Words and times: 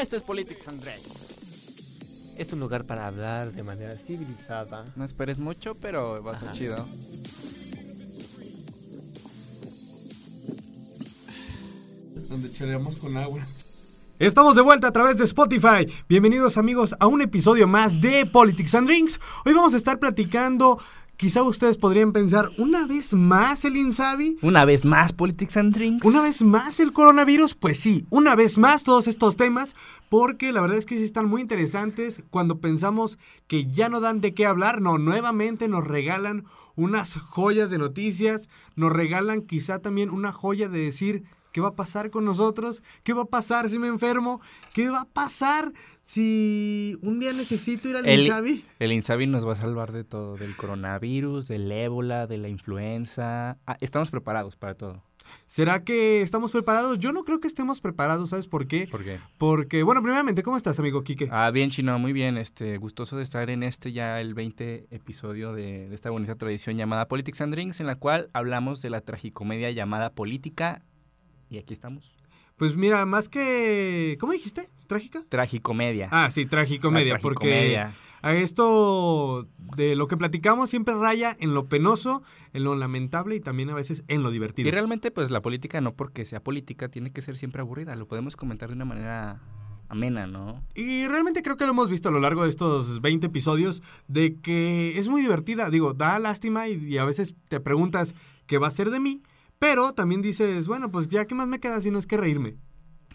Esto 0.00 0.18
es 0.18 0.22
Politics 0.22 0.68
and. 0.68 0.82
Es 2.36 2.52
un 2.52 2.60
lugar 2.60 2.84
para 2.84 3.06
hablar 3.06 3.52
de 3.52 3.62
manera 3.62 3.96
civilizada. 3.96 4.84
No 4.94 5.04
esperes 5.04 5.38
mucho, 5.38 5.74
pero 5.74 6.22
va 6.22 6.32
a 6.32 6.34
estar 6.34 6.50
Ajá. 6.50 6.58
chido. 6.58 6.86
donde 12.28 12.52
chaleamos 12.52 12.96
con 12.96 13.16
agua. 13.16 13.40
Estamos 14.18 14.56
de 14.56 14.62
vuelta 14.62 14.88
a 14.88 14.92
través 14.92 15.16
de 15.16 15.24
Spotify. 15.24 15.86
Bienvenidos 16.08 16.58
amigos 16.58 16.94
a 16.98 17.06
un 17.06 17.22
episodio 17.22 17.68
más 17.68 18.00
de 18.00 18.26
Politics 18.26 18.74
and 18.74 18.88
Drinks. 18.88 19.20
Hoy 19.44 19.52
vamos 19.52 19.74
a 19.74 19.76
estar 19.76 19.98
platicando, 19.98 20.80
quizá 21.16 21.42
ustedes 21.42 21.78
podrían 21.78 22.12
pensar, 22.12 22.50
una 22.58 22.86
vez 22.86 23.12
más 23.14 23.64
el 23.64 23.76
Insabi. 23.76 24.38
Una 24.42 24.64
vez 24.64 24.84
más, 24.84 25.12
Politics 25.12 25.56
and 25.56 25.74
Drinks. 25.74 26.04
Una 26.04 26.22
vez 26.22 26.42
más 26.42 26.80
el 26.80 26.92
coronavirus, 26.92 27.54
pues 27.54 27.78
sí, 27.78 28.06
una 28.10 28.34
vez 28.36 28.58
más 28.58 28.82
todos 28.82 29.06
estos 29.06 29.36
temas, 29.36 29.74
porque 30.08 30.52
la 30.52 30.60
verdad 30.60 30.78
es 30.78 30.86
que 30.86 30.96
sí 30.96 31.04
están 31.04 31.26
muy 31.26 31.40
interesantes. 31.40 32.22
Cuando 32.30 32.60
pensamos 32.60 33.18
que 33.46 33.66
ya 33.66 33.88
no 33.88 34.00
dan 34.00 34.20
de 34.20 34.34
qué 34.34 34.46
hablar, 34.46 34.80
no, 34.80 34.98
nuevamente 34.98 35.68
nos 35.68 35.86
regalan 35.86 36.44
unas 36.74 37.14
joyas 37.14 37.70
de 37.70 37.78
noticias, 37.78 38.48
nos 38.74 38.92
regalan 38.92 39.42
quizá 39.42 39.80
también 39.80 40.10
una 40.10 40.32
joya 40.32 40.68
de 40.68 40.80
decir 40.80 41.24
qué 41.56 41.62
va 41.62 41.68
a 41.68 41.74
pasar 41.74 42.10
con 42.10 42.26
nosotros, 42.26 42.82
qué 43.02 43.14
va 43.14 43.22
a 43.22 43.30
pasar 43.30 43.70
si 43.70 43.78
me 43.78 43.88
enfermo, 43.88 44.42
qué 44.74 44.90
va 44.90 45.00
a 45.00 45.04
pasar 45.06 45.72
si 46.02 46.98
un 47.00 47.18
día 47.18 47.32
necesito 47.32 47.88
ir 47.88 47.96
al 47.96 48.06
El, 48.06 48.24
Insabi. 48.26 48.62
el 48.78 48.92
Insabi 48.92 49.26
nos 49.26 49.48
va 49.48 49.54
a 49.54 49.56
salvar 49.56 49.90
de 49.92 50.04
todo, 50.04 50.36
del 50.36 50.54
coronavirus, 50.54 51.48
del 51.48 51.72
ébola, 51.72 52.26
de 52.26 52.36
la 52.36 52.50
influenza. 52.50 53.56
Ah, 53.66 53.78
estamos 53.80 54.10
preparados 54.10 54.54
para 54.56 54.74
todo. 54.74 55.02
¿Será 55.46 55.82
que 55.82 56.20
estamos 56.20 56.52
preparados? 56.52 56.98
Yo 56.98 57.12
no 57.12 57.24
creo 57.24 57.40
que 57.40 57.48
estemos 57.48 57.80
preparados, 57.80 58.28
¿sabes 58.28 58.46
por 58.46 58.66
qué? 58.66 58.86
¿Por 58.86 59.02
qué? 59.02 59.18
Porque, 59.38 59.82
bueno, 59.82 60.02
primeramente, 60.02 60.42
¿cómo 60.42 60.58
estás, 60.58 60.78
amigo 60.78 61.04
Quique? 61.04 61.30
Ah, 61.32 61.50
bien, 61.50 61.70
Chino, 61.70 61.98
muy 61.98 62.12
bien. 62.12 62.36
Este, 62.36 62.76
gustoso 62.76 63.16
de 63.16 63.22
estar 63.22 63.48
en 63.48 63.62
este 63.62 63.92
ya 63.92 64.20
el 64.20 64.34
20 64.34 64.88
episodio 64.90 65.54
de, 65.54 65.88
de 65.88 65.94
esta 65.94 66.10
bonita 66.10 66.34
tradición 66.34 66.76
llamada 66.76 67.08
Politics 67.08 67.40
and 67.40 67.54
Drinks, 67.54 67.80
en 67.80 67.86
la 67.86 67.94
cual 67.94 68.28
hablamos 68.34 68.82
de 68.82 68.90
la 68.90 69.00
tragicomedia 69.00 69.70
llamada 69.70 70.10
Política. 70.12 70.82
Y 71.50 71.58
aquí 71.58 71.74
estamos. 71.74 72.12
Pues 72.56 72.74
mira, 72.74 73.04
más 73.04 73.28
que... 73.28 74.16
¿Cómo 74.18 74.32
dijiste? 74.32 74.66
¿Trágica? 74.86 75.24
Tragicomedia. 75.28 76.08
Ah, 76.10 76.30
sí, 76.30 76.46
tragicomedia, 76.46 77.18
porque 77.18 77.48
tragicomedia. 77.48 77.94
a 78.22 78.34
esto 78.34 79.46
de 79.76 79.94
lo 79.94 80.08
que 80.08 80.16
platicamos 80.16 80.70
siempre 80.70 80.94
raya 80.94 81.36
en 81.38 81.52
lo 81.52 81.66
penoso, 81.66 82.22
en 82.54 82.64
lo 82.64 82.74
lamentable 82.74 83.36
y 83.36 83.40
también 83.40 83.68
a 83.68 83.74
veces 83.74 84.04
en 84.08 84.22
lo 84.22 84.30
divertido. 84.30 84.68
Y 84.68 84.70
realmente, 84.70 85.10
pues 85.10 85.30
la 85.30 85.42
política 85.42 85.82
no 85.82 85.94
porque 85.94 86.24
sea 86.24 86.42
política 86.42 86.88
tiene 86.88 87.12
que 87.12 87.20
ser 87.20 87.36
siempre 87.36 87.60
aburrida. 87.60 87.94
Lo 87.94 88.08
podemos 88.08 88.36
comentar 88.36 88.70
de 88.70 88.74
una 88.74 88.86
manera 88.86 89.42
amena, 89.88 90.26
¿no? 90.26 90.64
Y 90.74 91.06
realmente 91.08 91.42
creo 91.42 91.58
que 91.58 91.64
lo 91.64 91.72
hemos 91.72 91.90
visto 91.90 92.08
a 92.08 92.12
lo 92.12 92.20
largo 92.20 92.44
de 92.44 92.50
estos 92.50 93.02
20 93.02 93.26
episodios 93.26 93.82
de 94.08 94.36
que 94.40 94.98
es 94.98 95.08
muy 95.08 95.20
divertida. 95.20 95.68
Digo, 95.68 95.92
da 95.92 96.18
lástima 96.18 96.68
y, 96.68 96.82
y 96.86 96.96
a 96.96 97.04
veces 97.04 97.34
te 97.48 97.60
preguntas 97.60 98.14
qué 98.46 98.56
va 98.56 98.68
a 98.68 98.70
ser 98.70 98.90
de 98.90 99.00
mí, 99.00 99.22
pero 99.58 99.92
también 99.92 100.22
dices, 100.22 100.66
bueno, 100.66 100.90
pues 100.90 101.08
ya 101.08 101.26
qué 101.26 101.34
más 101.34 101.48
me 101.48 101.60
queda 101.60 101.80
si 101.80 101.90
no 101.90 101.98
es 101.98 102.06
que 102.06 102.16
reírme. 102.16 102.56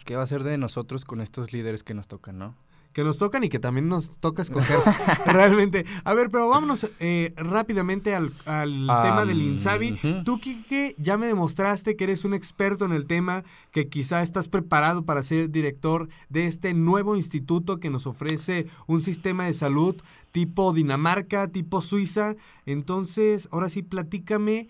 ¿Qué 0.06 0.16
va 0.16 0.24
a 0.24 0.28
ser 0.28 0.44
de 0.44 0.58
nosotros 0.58 1.06
con 1.06 1.22
estos 1.22 1.54
líderes 1.54 1.84
que 1.84 1.94
nos 1.94 2.08
tocan, 2.08 2.38
no? 2.38 2.56
que 2.94 3.04
nos 3.04 3.18
tocan 3.18 3.44
y 3.44 3.50
que 3.50 3.60
también 3.60 3.88
nos 3.88 4.20
toca 4.20 4.42
escoger 4.42 4.80
realmente. 5.26 5.86
A 6.04 6.14
ver, 6.14 6.30
pero 6.30 6.50
vámonos 6.50 6.88
eh, 7.00 7.34
rápidamente 7.38 8.16
al, 8.16 8.34
tema 8.46 9.26
del 9.26 9.42
Insabi. 9.42 9.98
Tú, 10.26 10.40
Kike, 10.40 10.96
ya 10.98 11.18
me 11.18 11.28
demostraste 11.28 11.96
que 11.96 12.04
eres 12.04 12.26
un 12.26 12.34
experto 12.34 12.86
en 12.86 12.92
el 12.92 13.06
tema, 13.06 13.44
que 13.72 13.88
quizá 13.88 14.22
estás 14.22 14.48
preparado 14.48 15.06
para 15.06 15.24
ser 15.24 15.50
director 15.50 16.10
de 16.30 16.48
este 16.48 16.74
nuevo 16.74 17.16
instituto 17.16 17.80
que 17.80 17.90
nos 17.90 18.08
ofrece 18.08 18.68
un 18.88 19.02
sistema 19.02 19.46
de 19.46 19.54
salud 19.54 20.02
tipo 20.32 20.74
Dinamarca, 20.74 21.48
tipo 21.48 21.82
Suiza. 21.82 22.36
Entonces, 22.66 23.48
ahora 23.52 23.70
sí, 23.70 23.84
platícame 23.84 24.70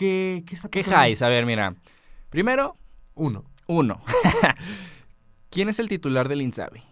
qué, 0.00 0.44
qué 0.46 0.54
está 0.54 0.68
¿Qué 0.70 0.82
pasando. 0.82 1.06
highs? 1.08 1.20
A 1.22 1.28
ver, 1.28 1.44
mira. 1.44 1.74
Primero, 2.30 2.76
Uno. 3.14 3.44
uno. 3.66 4.02
¿Quién 5.50 5.68
es 5.68 5.78
el 5.78 5.88
titular 5.90 6.26
del 6.28 6.40
Insabi? 6.40 6.82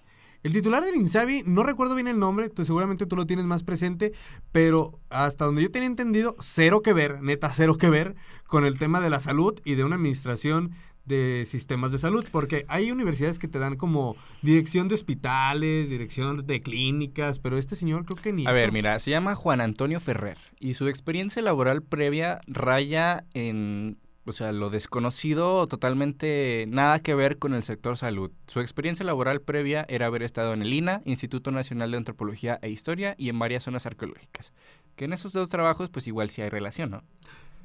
El 0.42 0.52
titular 0.52 0.84
del 0.84 0.94
Insabi, 0.96 1.42
no 1.46 1.62
recuerdo 1.62 1.94
bien 1.94 2.06
el 2.06 2.18
nombre, 2.18 2.48
tú, 2.50 2.64
seguramente 2.64 3.06
tú 3.06 3.16
lo 3.16 3.26
tienes 3.26 3.44
más 3.46 3.62
presente, 3.64 4.12
pero 4.52 5.00
hasta 5.10 5.46
donde 5.46 5.62
yo 5.62 5.70
tenía 5.70 5.86
entendido, 5.88 6.36
cero 6.40 6.80
que 6.82 6.92
ver, 6.92 7.22
neta, 7.22 7.50
cero 7.52 7.76
que 7.78 7.88
ver 7.90 8.14
con 8.46 8.64
el 8.66 8.78
tema 8.78 9.00
de 9.00 9.10
la 9.10 9.20
salud 9.20 9.58
y 9.64 9.74
de 9.74 9.84
una 9.84 9.96
administración 9.96 10.72
de 11.08 11.44
sistemas 11.46 11.90
de 11.90 11.98
salud, 11.98 12.24
porque 12.30 12.64
hay 12.68 12.92
universidades 12.92 13.38
que 13.38 13.48
te 13.48 13.58
dan 13.58 13.76
como 13.76 14.16
dirección 14.42 14.88
de 14.88 14.94
hospitales, 14.94 15.88
dirección 15.88 16.46
de 16.46 16.60
clínicas, 16.60 17.38
pero 17.38 17.58
este 17.58 17.74
señor 17.74 18.04
creo 18.04 18.18
que 18.18 18.32
ni 18.32 18.46
A 18.46 18.52
ver, 18.52 18.70
mira, 18.70 19.00
se 19.00 19.10
llama 19.10 19.34
Juan 19.34 19.60
Antonio 19.60 19.98
Ferrer 19.98 20.38
y 20.60 20.74
su 20.74 20.86
experiencia 20.86 21.42
laboral 21.42 21.82
previa 21.82 22.40
raya 22.46 23.24
en, 23.34 23.96
o 24.24 24.32
sea, 24.32 24.52
lo 24.52 24.68
desconocido, 24.68 25.66
totalmente 25.66 26.66
nada 26.68 27.00
que 27.00 27.14
ver 27.14 27.38
con 27.38 27.54
el 27.54 27.62
sector 27.62 27.96
salud. 27.96 28.30
Su 28.46 28.60
experiencia 28.60 29.04
laboral 29.04 29.40
previa 29.40 29.86
era 29.88 30.06
haber 30.06 30.22
estado 30.22 30.52
en 30.52 30.62
el 30.62 30.72
INA, 30.72 31.00
Instituto 31.06 31.50
Nacional 31.50 31.90
de 31.90 31.96
Antropología 31.96 32.58
e 32.60 32.68
Historia, 32.68 33.14
y 33.16 33.30
en 33.30 33.38
varias 33.38 33.64
zonas 33.64 33.86
arqueológicas. 33.86 34.52
Que 34.96 35.06
en 35.06 35.14
esos 35.14 35.32
dos 35.32 35.48
trabajos, 35.48 35.88
pues 35.88 36.06
igual 36.06 36.28
sí 36.28 36.42
hay 36.42 36.50
relación, 36.50 36.90
¿no? 36.90 37.02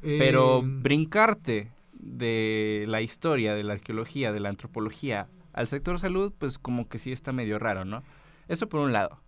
Pero 0.01 0.59
Eh, 0.59 0.63
brincarte 0.65 1.71
de 2.03 2.85
la 2.87 3.01
historia, 3.01 3.55
de 3.55 3.63
la 3.63 3.73
arqueología, 3.73 4.31
de 4.31 4.39
la 4.39 4.49
antropología 4.49 5.27
al 5.53 5.67
sector 5.67 5.99
salud, 5.99 6.33
pues 6.37 6.57
como 6.57 6.87
que 6.89 6.97
sí 6.97 7.11
está 7.11 7.31
medio 7.31 7.59
raro, 7.59 7.85
¿no? 7.85 8.03
Eso 8.47 8.67
por 8.69 8.81
un 8.81 8.91
lado. 8.91 9.19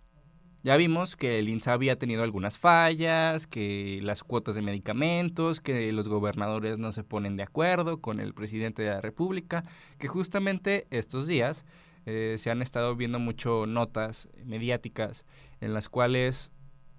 Ya 0.62 0.76
vimos 0.76 1.14
que 1.14 1.38
el 1.38 1.48
INSABI 1.48 1.90
ha 1.90 1.98
tenido 1.98 2.24
algunas 2.24 2.58
fallas, 2.58 3.46
que 3.46 4.00
las 4.02 4.24
cuotas 4.24 4.56
de 4.56 4.62
medicamentos, 4.62 5.60
que 5.60 5.92
los 5.92 6.08
gobernadores 6.08 6.76
no 6.76 6.90
se 6.90 7.04
ponen 7.04 7.36
de 7.36 7.44
acuerdo 7.44 8.00
con 8.00 8.18
el 8.18 8.34
presidente 8.34 8.82
de 8.82 8.88
la 8.88 9.00
República, 9.00 9.62
que 9.98 10.08
justamente 10.08 10.88
estos 10.90 11.28
días 11.28 11.64
eh, 12.04 12.34
se 12.38 12.50
han 12.50 12.62
estado 12.62 12.96
viendo 12.96 13.20
mucho 13.20 13.66
notas 13.66 14.28
mediáticas 14.44 15.24
en 15.60 15.72
las 15.72 15.88
cuales 15.88 16.52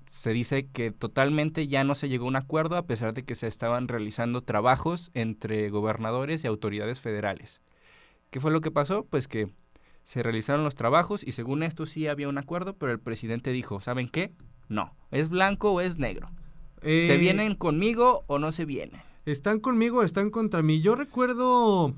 se 0.08 0.32
dice 0.32 0.68
que 0.68 0.92
totalmente 0.92 1.68
ya 1.68 1.84
no 1.84 1.96
se 1.96 2.10
llegó 2.10 2.26
a 2.26 2.30
un 2.30 2.36
acuerdo 2.36 2.78
a 2.78 2.86
pesar 2.86 3.14
de 3.14 3.24
que 3.24 3.36
se 3.36 3.48
estaban 3.48 3.88
realizando 3.88 4.42
trabajos 4.42 5.12
entre 5.14 5.70
gobernadores 5.70 6.44
y 6.44 6.48
autoridades 6.48 7.00
federales. 7.00 7.62
¿Qué 8.32 8.40
fue 8.40 8.52
lo 8.52 8.62
que 8.62 8.72
pasó? 8.72 9.06
Pues 9.06 9.28
que 9.28 9.50
se 10.04 10.24
realizaron 10.24 10.64
los 10.64 10.76
trabajos 10.76 11.24
y 11.26 11.34
según 11.34 11.64
esto 11.64 11.86
sí 11.86 12.08
había 12.08 12.30
un 12.30 12.38
acuerdo, 12.38 12.76
pero 12.78 12.92
el 12.92 13.00
presidente 13.00 13.52
dijo, 13.52 13.82
¿saben 13.82 14.10
qué? 14.10 14.34
No, 14.70 14.96
es 15.12 15.30
blanco 15.30 15.72
o 15.72 15.82
es 15.82 15.98
negro. 16.00 16.30
¿Se 16.82 17.16
eh, 17.16 17.18
vienen 17.18 17.56
conmigo 17.56 18.24
o 18.28 18.40
no 18.40 18.52
se 18.52 18.66
vienen? 18.66 19.02
¿Están 19.26 19.60
conmigo 19.60 20.00
o 20.00 20.04
están 20.04 20.30
contra 20.30 20.62
mí? 20.62 20.82
Yo 20.82 20.96
recuerdo 20.96 21.94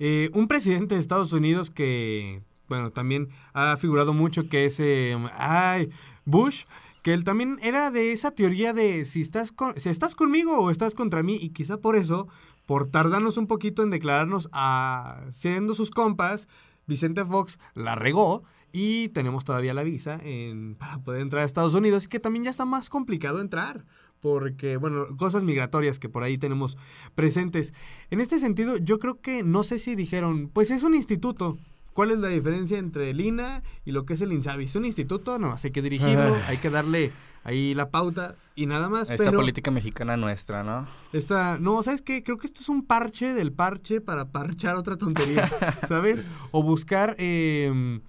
eh, 0.00 0.30
un 0.34 0.48
presidente 0.48 0.96
de 0.96 1.00
Estados 1.00 1.32
Unidos 1.32 1.70
que, 1.70 2.42
bueno, 2.68 2.90
también 2.90 3.28
ha 3.52 3.76
figurado 3.76 4.12
mucho, 4.12 4.48
que 4.48 4.64
es, 4.66 4.80
eh, 4.80 5.16
ay, 5.36 5.90
Bush, 6.24 6.64
que 7.02 7.12
él 7.12 7.24
también 7.24 7.58
era 7.62 7.90
de 7.90 8.12
esa 8.12 8.30
teoría 8.30 8.72
de 8.72 9.04
si 9.04 9.20
estás, 9.20 9.52
con- 9.52 9.78
si 9.78 9.88
estás 9.88 10.14
conmigo 10.14 10.58
o 10.58 10.70
estás 10.70 10.94
contra 10.94 11.22
mí, 11.22 11.36
y 11.40 11.50
quizá 11.50 11.76
por 11.78 11.96
eso, 11.96 12.28
por 12.66 12.90
tardarnos 12.90 13.36
un 13.38 13.46
poquito 13.48 13.82
en 13.82 13.90
declararnos 13.90 14.48
a, 14.52 15.22
siendo 15.32 15.74
sus 15.74 15.90
compas, 15.90 16.48
Vicente 16.86 17.24
Fox 17.24 17.58
la 17.74 17.94
regó. 17.94 18.44
Y 18.74 19.08
tenemos 19.10 19.44
todavía 19.44 19.74
la 19.74 19.82
visa 19.82 20.18
en- 20.22 20.76
para 20.76 20.98
poder 20.98 21.20
entrar 21.20 21.42
a 21.42 21.46
Estados 21.46 21.74
Unidos, 21.74 22.08
que 22.08 22.20
también 22.20 22.44
ya 22.44 22.50
está 22.50 22.64
más 22.64 22.88
complicado 22.88 23.40
entrar 23.42 23.84
porque, 24.20 24.78
bueno, 24.78 25.14
cosas 25.18 25.42
migratorias 25.42 25.98
que 25.98 26.08
por 26.08 26.22
ahí 26.22 26.38
tenemos 26.38 26.78
presentes. 27.14 27.72
En 28.10 28.20
este 28.20 28.38
sentido, 28.40 28.76
yo 28.78 28.98
creo 28.98 29.20
que 29.20 29.42
no 29.42 29.62
sé 29.64 29.78
si 29.78 29.94
dijeron, 29.94 30.48
pues 30.52 30.70
es 30.70 30.84
un 30.84 30.94
instituto. 30.94 31.58
¿Cuál 31.92 32.10
es 32.10 32.18
la 32.18 32.28
diferencia 32.28 32.78
entre 32.78 33.10
el 33.10 33.20
INA 33.20 33.62
y 33.84 33.92
lo 33.92 34.06
que 34.06 34.14
es 34.14 34.20
el 34.20 34.32
INSABI? 34.32 34.64
Es 34.64 34.76
un 34.76 34.84
instituto, 34.84 35.38
no, 35.38 35.56
hay 35.62 35.70
que 35.70 35.82
dirigirlo, 35.82 36.36
hay 36.46 36.56
que 36.58 36.70
darle 36.70 37.12
ahí 37.44 37.74
la 37.74 37.90
pauta 37.90 38.36
y 38.54 38.66
nada 38.66 38.88
más. 38.88 39.10
Esta 39.10 39.24
pero 39.24 39.38
política 39.38 39.70
mexicana 39.70 40.16
nuestra, 40.16 40.62
¿no? 40.62 40.88
esta, 41.12 41.58
no, 41.58 41.82
¿sabes 41.82 42.02
qué? 42.02 42.22
Creo 42.22 42.38
que 42.38 42.46
esto 42.46 42.60
es 42.60 42.68
un 42.68 42.84
parche 42.84 43.34
del 43.34 43.52
parche 43.52 44.00
para 44.00 44.30
parchar 44.30 44.76
otra 44.76 44.96
tontería, 44.96 45.48
¿sabes? 45.88 46.26
O 46.50 46.62
buscar, 46.62 47.14
eh, 47.18 48.00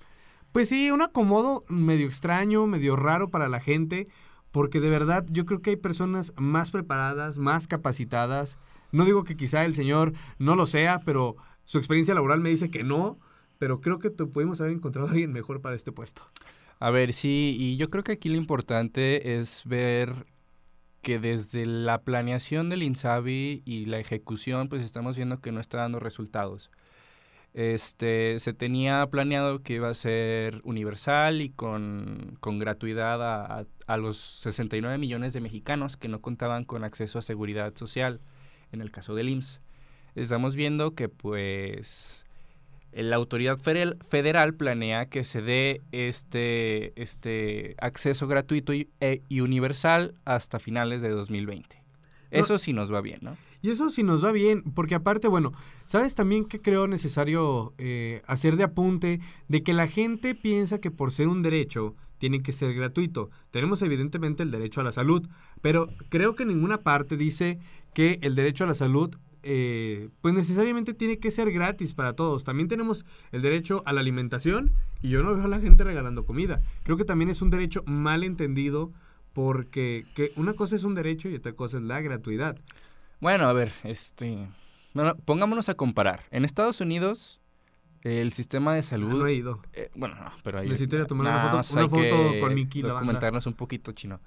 pues 0.52 0.70
sí, 0.70 0.92
un 0.92 1.02
acomodo 1.02 1.64
medio 1.68 2.08
extraño, 2.08 2.66
medio 2.68 2.96
raro 2.96 3.30
para 3.30 3.50
la 3.50 3.60
gente, 3.60 4.08
porque 4.52 4.80
de 4.80 4.90
verdad 4.90 5.26
yo 5.30 5.46
creo 5.46 5.62
que 5.62 5.72
hay 5.72 5.78
personas 5.78 6.34
más 6.38 6.72
preparadas, 6.72 7.38
más 7.38 7.68
capacitadas. 7.68 8.58
No 8.92 9.06
digo 9.06 9.24
que 9.24 9.36
quizá 9.36 9.66
el 9.66 9.74
señor 9.74 10.14
no 10.38 10.56
lo 10.56 10.68
sea, 10.68 11.00
pero 11.04 11.36
su 11.64 11.80
experiencia 11.80 12.14
laboral 12.14 12.40
me 12.40 12.50
dice 12.50 12.70
que 12.70 12.84
no, 12.84 13.18
pero 13.60 13.82
creo 13.82 14.00
que 14.00 14.10
te 14.10 14.26
pudimos 14.26 14.62
haber 14.62 14.74
encontrado 14.74 15.08
a 15.08 15.12
alguien 15.12 15.32
mejor 15.32 15.62
para 15.62 15.76
este 15.76 15.92
puesto. 15.92 16.24
A 16.80 16.92
ver, 16.92 17.14
sí, 17.14 17.56
y 17.58 17.78
yo 17.78 17.90
creo 17.90 18.04
que 18.04 18.14
aquí 18.14 18.30
lo 18.30 18.36
importante 18.36 19.40
es 19.40 19.64
ver 19.66 20.26
que 21.02 21.20
desde 21.20 21.66
la 21.66 22.02
planeación 22.02 22.70
del 22.70 22.84
INSABI 22.84 23.62
y 23.66 23.86
la 23.86 24.00
ejecución, 24.00 24.70
pues 24.70 24.82
estamos 24.82 25.16
viendo 25.16 25.40
que 25.42 25.52
no 25.52 25.60
está 25.60 25.80
dando 25.80 26.00
resultados. 26.00 26.72
este, 27.54 28.40
se 28.40 28.54
tenía 28.54 29.06
planeado 29.08 29.62
que 29.62 29.76
iba 29.76 29.90
a 29.90 29.94
ser 29.94 30.62
universal 30.64 31.42
y 31.42 31.50
con, 31.50 32.38
con 32.40 32.58
gratuidad 32.60 33.22
a, 33.22 33.60
a, 33.60 33.66
a, 33.86 33.98
los 33.98 34.18
69 34.18 34.98
millones 34.98 35.34
de 35.34 35.42
mexicanos 35.42 35.96
que 35.98 36.08
no 36.08 36.20
contaban 36.22 36.66
con 36.66 36.84
acceso 36.84 37.20
a 37.20 37.22
seguridad 37.22 37.76
social, 37.76 38.22
en 38.72 38.82
el 38.82 38.92
caso 38.92 39.14
del 39.14 39.30
IMSS. 39.30 39.62
Estamos 40.16 40.56
viendo 40.56 40.96
que 40.96 41.10
pues 41.10 42.23
la 42.96 43.16
autoridad 43.16 43.58
federal 43.58 44.54
planea 44.54 45.08
que 45.08 45.24
se 45.24 45.42
dé 45.42 45.82
este, 45.92 47.00
este 47.02 47.76
acceso 47.80 48.28
gratuito 48.28 48.74
y, 48.74 48.90
e, 49.00 49.22
y 49.30 49.42
universal 49.42 50.16
hasta 50.26 50.60
finales 50.60 51.02
de 51.02 51.10
2020. 51.10 51.82
Eso 52.32 52.54
no, 52.54 52.60
sí 52.60 52.74
nos 52.74 52.94
va 52.94 53.02
bien, 53.02 53.20
¿no? 53.22 53.38
Y 53.62 53.70
eso 53.70 53.90
sí 53.90 54.04
nos 54.04 54.24
va 54.24 54.34
bien, 54.34 54.62
porque 54.62 54.96
aparte, 54.96 55.30
bueno, 55.30 55.54
¿sabes 55.86 56.16
también 56.16 56.46
que 56.46 56.60
creo 56.60 56.88
necesario 56.88 57.74
eh, 57.78 58.22
hacer 58.28 58.58
de 58.58 58.66
apunte 58.66 59.22
de 59.48 59.64
que 59.64 59.74
la 59.74 59.88
gente 59.88 60.36
piensa 60.36 60.80
que 60.80 60.92
por 60.92 61.14
ser 61.14 61.30
un 61.30 61.42
derecho 61.44 61.96
tiene 62.18 62.42
que 62.42 62.52
ser 62.52 62.74
gratuito? 62.74 63.30
Tenemos 63.52 63.82
evidentemente 63.82 64.44
el 64.44 64.52
derecho 64.52 64.82
a 64.82 64.84
la 64.84 64.92
salud, 64.92 65.30
pero 65.62 65.88
creo 66.10 66.36
que 66.36 66.46
ninguna 66.46 66.82
parte 66.82 67.16
dice 67.16 67.58
que 67.94 68.20
el 68.22 68.36
derecho 68.36 68.66
a 68.66 68.68
la 68.68 68.76
salud 68.76 69.16
eh, 69.44 70.10
pues 70.22 70.34
necesariamente 70.34 70.94
tiene 70.94 71.20
que 71.20 71.32
ser 71.32 71.52
gratis 71.52 71.94
para 71.94 72.14
todos. 72.14 72.44
También 72.44 72.68
tenemos 72.68 73.06
el 73.32 73.42
derecho 73.42 73.84
a 73.86 73.94
la 73.94 74.02
alimentación 74.02 74.72
y 75.02 75.10
yo 75.10 75.22
no 75.22 75.36
veo 75.36 75.46
a 75.46 75.50
la 75.50 75.60
gente 75.60 75.84
regalando 75.84 76.26
comida. 76.26 76.62
Creo 76.84 76.98
que 76.98 77.06
también 77.06 77.30
es 77.30 77.42
un 77.42 77.50
derecho 77.50 77.84
mal 77.86 78.24
entendido 78.24 78.92
porque 79.34 80.06
que 80.16 80.32
una 80.36 80.54
cosa 80.54 80.76
es 80.76 80.84
un 80.84 80.96
derecho 80.96 81.30
y 81.30 81.36
otra 81.36 81.54
cosa 81.54 81.78
es 81.78 81.84
la 81.84 82.02
gratuidad. 82.02 82.58
Bueno, 83.20 83.46
a 83.46 83.54
ver, 83.54 83.74
este, 83.84 84.48
bueno, 84.94 85.16
pongámonos 85.26 85.70
a 85.70 85.76
comparar. 85.76 86.24
En 86.32 86.46
Estados 86.46 86.82
Unidos 86.82 87.40
el 88.04 88.34
sistema 88.34 88.76
de 88.76 88.84
salud. 88.84 89.12
Ah, 89.12 89.16
no 89.16 89.28
he 89.28 89.34
ido. 89.34 89.62
Eh, 89.74 89.90
bueno, 89.96 90.16
no, 90.16 90.32
pero 90.44 90.60
ahí. 90.60 90.68
Necesito 90.68 90.98
ir 90.98 91.04
a 91.04 91.06
tomar 91.06 91.28
una 91.28 91.64
foto, 91.64 91.74
una 91.74 91.90
foto 91.90 92.40
con 92.42 92.54
mi 92.54 92.68
kila. 92.68 92.90
Documentarnos 92.90 93.46
un 93.48 93.54
poquito 93.54 93.92
chino. 93.94 94.20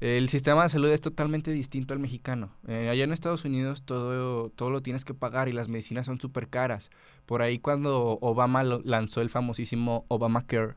El 0.00 0.30
sistema 0.30 0.62
de 0.62 0.70
salud 0.70 0.88
es 0.88 1.02
totalmente 1.02 1.50
distinto 1.50 1.92
al 1.92 2.00
mexicano. 2.00 2.54
Eh, 2.66 2.88
allá 2.88 3.04
en 3.04 3.12
Estados 3.12 3.44
Unidos 3.44 3.82
todo, 3.82 4.48
todo 4.48 4.70
lo 4.70 4.80
tienes 4.80 5.04
que 5.04 5.12
pagar 5.12 5.48
y 5.50 5.52
las 5.52 5.68
medicinas 5.68 6.06
son 6.06 6.18
súper 6.18 6.48
caras. 6.48 6.90
Por 7.26 7.42
ahí 7.42 7.58
cuando 7.58 8.18
Obama 8.22 8.62
lo, 8.62 8.80
lanzó 8.82 9.20
el 9.20 9.28
famosísimo 9.28 10.06
Obamacare, 10.08 10.76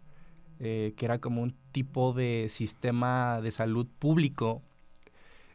eh, 0.60 0.94
que 0.98 1.06
era 1.06 1.20
como 1.20 1.42
un 1.42 1.56
tipo 1.72 2.12
de 2.12 2.48
sistema 2.50 3.40
de 3.42 3.52
salud 3.52 3.88
público 3.98 4.62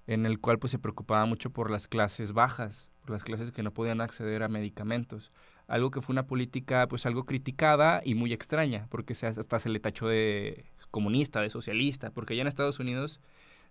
en 0.07 0.25
el 0.25 0.41
cual 0.41 0.59
pues 0.59 0.71
se 0.71 0.79
preocupaba 0.79 1.27
mucho 1.27 1.51
por 1.51 1.71
las 1.71 1.89
clases 1.89 2.33
bajas, 2.33 2.89
por 3.03 3.11
las 3.11 3.23
clases 3.23 3.53
que 3.53 3.63
no 3.63 3.75
podían 3.75 4.01
acceder 4.01 4.43
a 4.43 4.49
medicamentos. 4.49 5.31
Algo 5.67 5.91
que 5.91 6.01
fue 6.01 6.15
una 6.15 6.27
política 6.27 6.87
pues 6.89 7.05
algo 7.05 7.25
criticada 7.25 8.01
y 8.03 8.15
muy 8.15 8.33
extraña, 8.33 8.87
porque 8.89 9.15
se, 9.15 9.27
hasta 9.27 9.59
se 9.59 9.69
le 9.69 9.79
tachó 9.79 10.09
de 10.09 10.65
comunista, 10.91 11.43
de 11.43 11.51
socialista, 11.51 12.11
porque 12.13 12.33
allá 12.33 12.41
en 12.41 12.49
Estados 12.49 12.81
Unidos 12.81 13.21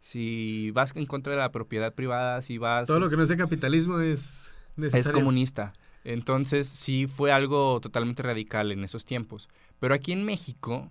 si 0.02 0.72
vas 0.72 0.96
en 0.96 1.06
contra 1.06 1.34
de 1.34 1.40
la 1.40 1.52
propiedad 1.52 1.94
privada, 1.94 2.42
si 2.42 2.58
vas... 2.58 2.88
Todo 2.88 3.00
lo 3.00 3.10
que 3.10 3.18
no 3.18 3.26
sea 3.26 3.38
capitalismo 3.38 4.00
es 4.00 4.54
necesario. 4.76 5.12
Es 5.12 5.16
comunista. 5.16 5.74
Entonces 6.04 6.68
sí 6.68 7.08
fue 7.08 7.32
algo 7.32 7.82
totalmente 7.82 8.24
radical 8.24 8.72
en 8.72 8.84
esos 8.84 9.04
tiempos. 9.04 9.50
Pero 9.80 9.94
aquí 9.94 10.14
en 10.14 10.24
México, 10.24 10.90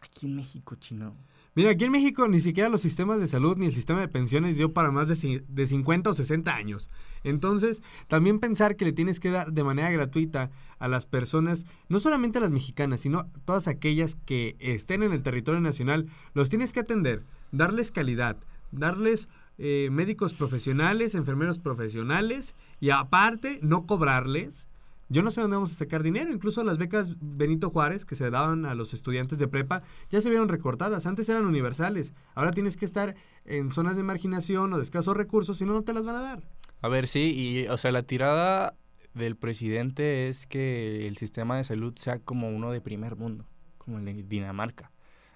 aquí 0.00 0.26
en 0.26 0.36
México, 0.36 0.76
chino. 0.76 1.14
Mira, 1.56 1.70
aquí 1.70 1.84
en 1.84 1.92
México 1.92 2.26
ni 2.26 2.40
siquiera 2.40 2.68
los 2.68 2.80
sistemas 2.80 3.20
de 3.20 3.28
salud 3.28 3.56
ni 3.56 3.66
el 3.66 3.74
sistema 3.74 4.00
de 4.00 4.08
pensiones 4.08 4.56
dio 4.56 4.72
para 4.72 4.90
más 4.90 5.08
de, 5.08 5.42
de 5.46 5.66
50 5.66 6.10
o 6.10 6.14
60 6.14 6.52
años. 6.54 6.90
Entonces, 7.22 7.80
también 8.08 8.40
pensar 8.40 8.76
que 8.76 8.84
le 8.84 8.92
tienes 8.92 9.20
que 9.20 9.30
dar 9.30 9.52
de 9.52 9.62
manera 9.62 9.90
gratuita 9.90 10.50
a 10.78 10.88
las 10.88 11.06
personas, 11.06 11.64
no 11.88 12.00
solamente 12.00 12.38
a 12.38 12.40
las 12.40 12.50
mexicanas, 12.50 13.00
sino 13.00 13.30
todas 13.44 13.68
aquellas 13.68 14.16
que 14.26 14.56
estén 14.58 15.02
en 15.02 15.12
el 15.12 15.22
territorio 15.22 15.60
nacional, 15.60 16.08
los 16.32 16.48
tienes 16.48 16.72
que 16.72 16.80
atender 16.80 17.22
darles 17.56 17.90
calidad, 17.90 18.36
darles 18.70 19.28
eh, 19.56 19.88
médicos 19.90 20.34
profesionales, 20.34 21.14
enfermeros 21.14 21.58
profesionales 21.58 22.54
y 22.80 22.90
aparte 22.90 23.58
no 23.62 23.86
cobrarles. 23.86 24.66
Yo 25.10 25.22
no 25.22 25.30
sé 25.30 25.42
dónde 25.42 25.56
vamos 25.56 25.72
a 25.72 25.76
sacar 25.76 26.02
dinero. 26.02 26.32
Incluso 26.32 26.64
las 26.64 26.78
becas 26.78 27.14
Benito 27.20 27.70
Juárez 27.70 28.04
que 28.04 28.16
se 28.16 28.30
daban 28.30 28.66
a 28.66 28.74
los 28.74 28.94
estudiantes 28.94 29.38
de 29.38 29.46
prepa 29.46 29.82
ya 30.10 30.20
se 30.20 30.30
vieron 30.30 30.48
recortadas. 30.48 31.06
Antes 31.06 31.28
eran 31.28 31.46
universales. 31.46 32.12
Ahora 32.34 32.52
tienes 32.52 32.76
que 32.76 32.84
estar 32.84 33.14
en 33.44 33.70
zonas 33.70 33.96
de 33.96 34.02
marginación 34.02 34.72
o 34.72 34.78
de 34.78 34.82
escasos 34.82 35.16
recursos, 35.16 35.58
si 35.58 35.64
no, 35.64 35.72
no 35.72 35.82
te 35.82 35.92
las 35.92 36.04
van 36.04 36.16
a 36.16 36.20
dar. 36.20 36.42
A 36.80 36.88
ver, 36.88 37.06
sí, 37.06 37.32
y 37.34 37.68
o 37.68 37.78
sea, 37.78 37.92
la 37.92 38.02
tirada 38.02 38.74
del 39.14 39.36
presidente 39.36 40.28
es 40.28 40.46
que 40.46 41.06
el 41.06 41.16
sistema 41.16 41.56
de 41.56 41.64
salud 41.64 41.94
sea 41.96 42.18
como 42.18 42.48
uno 42.48 42.72
de 42.72 42.80
primer 42.80 43.16
mundo, 43.16 43.46
como 43.78 43.98
el 43.98 44.04
de 44.04 44.22
Dinamarca. 44.24 44.90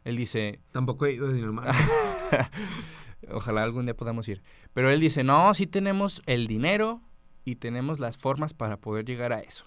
Él 0.08 0.16
dice... 0.16 0.60
Tampoco 0.72 1.05
he 1.05 1.12
ido 1.12 1.28
a 1.28 1.32
Dinamarca. 1.32 1.75
Ojalá 3.31 3.62
algún 3.62 3.84
día 3.84 3.94
podamos 3.94 4.26
ir. 4.26 4.43
Pero 4.72 4.88
él 4.90 5.00
dice, 5.00 5.22
no, 5.22 5.52
sí 5.52 5.66
tenemos 5.66 6.22
el 6.25 6.46
dinero 6.46 7.02
y 7.44 7.56
tenemos 7.56 8.00
las 8.00 8.16
formas 8.16 8.55
para 8.55 8.78
poder 8.78 9.05
llegar 9.05 9.34
a 9.34 9.40
eso. 9.40 9.66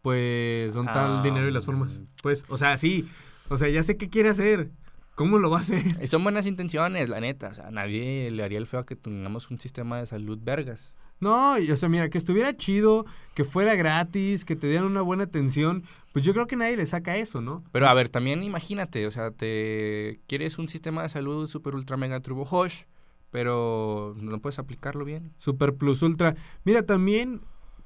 Pues, 0.00 0.72
¿dónde 0.72 0.92
está 0.92 1.18
el 1.18 1.22
dinero 1.22 1.50
y 1.50 1.52
las 1.52 1.66
formas? 1.66 2.00
Pues, 2.22 2.46
o 2.48 2.56
sea, 2.56 2.78
sí. 2.78 3.06
O 3.50 3.58
sea, 3.58 3.68
ya 3.68 3.82
sé 3.82 3.98
qué 3.98 4.08
quiere 4.08 4.30
hacer. 4.30 4.70
¿Cómo 5.16 5.38
lo 5.38 5.50
va 5.50 5.58
a 5.58 5.60
hacer? 5.60 6.08
Son 6.08 6.22
buenas 6.24 6.46
intenciones, 6.46 7.10
la 7.10 7.20
neta. 7.20 7.48
O 7.48 7.54
sea, 7.54 7.70
nadie 7.70 8.30
le 8.30 8.42
haría 8.42 8.56
el 8.56 8.66
feo 8.66 8.80
a 8.80 8.86
que 8.86 8.96
tengamos 8.96 9.50
un 9.50 9.60
sistema 9.60 9.98
de 9.98 10.06
salud 10.06 10.38
vergas. 10.40 10.94
No, 11.22 11.56
y, 11.56 11.70
o 11.70 11.76
sea, 11.76 11.88
mira, 11.88 12.10
que 12.10 12.18
estuviera 12.18 12.56
chido, 12.56 13.06
que 13.36 13.44
fuera 13.44 13.76
gratis, 13.76 14.44
que 14.44 14.56
te 14.56 14.66
dieran 14.66 14.86
una 14.86 15.02
buena 15.02 15.22
atención, 15.22 15.84
pues 16.12 16.24
yo 16.24 16.32
creo 16.32 16.48
que 16.48 16.56
nadie 16.56 16.76
le 16.76 16.84
saca 16.84 17.16
eso, 17.16 17.40
¿no? 17.40 17.62
Pero 17.70 17.86
a 17.86 17.94
ver, 17.94 18.08
también 18.08 18.42
imagínate, 18.42 19.06
o 19.06 19.10
sea, 19.12 19.30
te 19.30 20.18
quieres 20.26 20.58
un 20.58 20.68
sistema 20.68 21.04
de 21.04 21.10
salud 21.10 21.46
super 21.46 21.76
ultra 21.76 21.96
mega 21.96 22.18
turbo 22.18 22.42
hosh, 22.42 22.86
pero 23.30 24.16
no 24.18 24.40
puedes 24.40 24.58
aplicarlo 24.58 25.04
bien. 25.04 25.32
Super 25.38 25.74
plus 25.74 26.02
ultra. 26.02 26.34
Mira, 26.64 26.84
también 26.86 27.40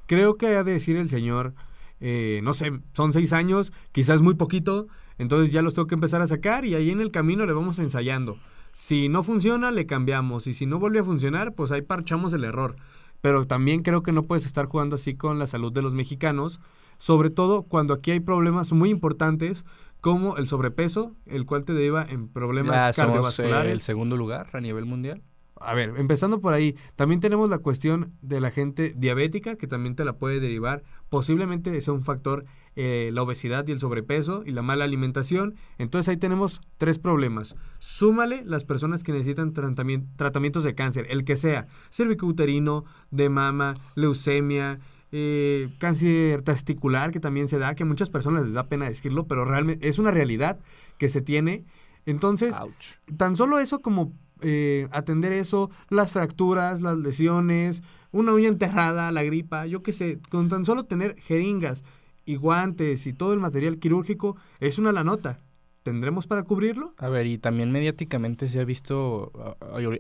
creo 0.06 0.38
que 0.38 0.46
ha 0.46 0.64
de 0.64 0.72
decir 0.72 0.96
el 0.96 1.10
señor, 1.10 1.52
eh, 2.00 2.40
no 2.42 2.54
sé, 2.54 2.72
son 2.94 3.12
seis 3.12 3.34
años, 3.34 3.70
quizás 3.92 4.22
muy 4.22 4.36
poquito, 4.36 4.88
entonces 5.18 5.52
ya 5.52 5.60
los 5.60 5.74
tengo 5.74 5.88
que 5.88 5.94
empezar 5.94 6.22
a 6.22 6.26
sacar 6.26 6.64
y 6.64 6.74
ahí 6.74 6.90
en 6.90 7.02
el 7.02 7.10
camino 7.10 7.44
le 7.44 7.52
vamos 7.52 7.78
ensayando. 7.80 8.38
Si 8.72 9.10
no 9.10 9.22
funciona, 9.22 9.70
le 9.72 9.84
cambiamos 9.84 10.46
y 10.46 10.54
si 10.54 10.64
no 10.64 10.78
vuelve 10.78 11.00
a 11.00 11.04
funcionar, 11.04 11.54
pues 11.54 11.70
ahí 11.70 11.82
parchamos 11.82 12.32
el 12.32 12.44
error 12.44 12.76
pero 13.20 13.46
también 13.46 13.82
creo 13.82 14.02
que 14.02 14.12
no 14.12 14.24
puedes 14.24 14.46
estar 14.46 14.66
jugando 14.66 14.96
así 14.96 15.14
con 15.14 15.38
la 15.38 15.46
salud 15.46 15.72
de 15.72 15.82
los 15.82 15.92
mexicanos, 15.92 16.60
sobre 16.98 17.30
todo 17.30 17.62
cuando 17.62 17.94
aquí 17.94 18.10
hay 18.10 18.20
problemas 18.20 18.72
muy 18.72 18.90
importantes 18.90 19.64
como 20.00 20.36
el 20.36 20.48
sobrepeso, 20.48 21.14
el 21.26 21.46
cual 21.46 21.64
te 21.64 21.72
deriva 21.72 22.06
en 22.08 22.28
problemas 22.28 22.96
ya, 22.96 23.04
cardiovasculares. 23.04 23.70
Eh, 23.70 23.72
el 23.72 23.80
segundo 23.80 24.16
lugar 24.16 24.48
a 24.52 24.60
nivel 24.60 24.86
mundial. 24.86 25.22
A 25.58 25.74
ver, 25.74 25.94
empezando 25.96 26.40
por 26.40 26.52
ahí, 26.52 26.76
también 26.96 27.20
tenemos 27.20 27.48
la 27.48 27.58
cuestión 27.58 28.12
de 28.20 28.40
la 28.40 28.50
gente 28.50 28.92
diabética, 28.96 29.56
que 29.56 29.66
también 29.66 29.96
te 29.96 30.04
la 30.04 30.18
puede 30.18 30.38
derivar. 30.38 30.84
Posiblemente 31.08 31.80
sea 31.80 31.94
un 31.94 32.04
factor 32.04 32.44
eh, 32.78 33.08
la 33.12 33.22
obesidad 33.22 33.66
y 33.66 33.72
el 33.72 33.80
sobrepeso 33.80 34.42
y 34.44 34.52
la 34.52 34.60
mala 34.60 34.84
alimentación. 34.84 35.54
Entonces 35.78 36.10
ahí 36.10 36.18
tenemos 36.18 36.60
tres 36.76 36.98
problemas. 36.98 37.56
Súmale 37.78 38.42
las 38.44 38.64
personas 38.64 39.02
que 39.02 39.12
necesitan 39.12 39.54
tratamiento, 39.54 40.06
tratamientos 40.16 40.62
de 40.62 40.74
cáncer, 40.74 41.06
el 41.08 41.24
que 41.24 41.38
sea, 41.38 41.68
cervicouterino, 41.90 42.84
de 43.10 43.30
mama, 43.30 43.76
leucemia, 43.94 44.78
eh, 45.10 45.70
cáncer 45.78 46.42
testicular 46.42 47.12
que 47.12 47.20
también 47.20 47.48
se 47.48 47.58
da, 47.58 47.74
que 47.74 47.84
a 47.84 47.86
muchas 47.86 48.10
personas 48.10 48.44
les 48.44 48.52
da 48.52 48.68
pena 48.68 48.86
decirlo, 48.86 49.26
pero 49.26 49.46
realmente 49.46 49.88
es 49.88 49.98
una 49.98 50.10
realidad 50.10 50.58
que 50.98 51.08
se 51.08 51.22
tiene. 51.22 51.64
Entonces, 52.04 52.54
Ouch. 52.60 52.98
tan 53.16 53.36
solo 53.36 53.58
eso 53.58 53.80
como 53.80 54.12
eh, 54.42 54.86
atender 54.92 55.32
eso, 55.32 55.70
las 55.88 56.12
fracturas, 56.12 56.82
las 56.82 56.98
lesiones, 56.98 57.82
una 58.12 58.34
uña 58.34 58.48
enterrada, 58.48 59.10
la 59.12 59.22
gripa, 59.22 59.64
yo 59.64 59.82
qué 59.82 59.92
sé, 59.92 60.18
con 60.28 60.50
tan 60.50 60.66
solo 60.66 60.84
tener 60.84 61.16
jeringas 61.20 61.84
y 62.26 62.36
guantes 62.36 63.06
y 63.06 63.12
todo 63.12 63.32
el 63.32 63.40
material 63.40 63.78
quirúrgico 63.78 64.36
es 64.60 64.78
una 64.78 64.92
la 64.92 65.04
nota. 65.04 65.40
¿Tendremos 65.82 66.26
para 66.26 66.42
cubrirlo? 66.42 66.94
A 66.98 67.08
ver, 67.08 67.26
y 67.26 67.38
también 67.38 67.70
mediáticamente 67.70 68.48
se 68.48 68.58
ha 68.58 68.64
visto, 68.64 69.30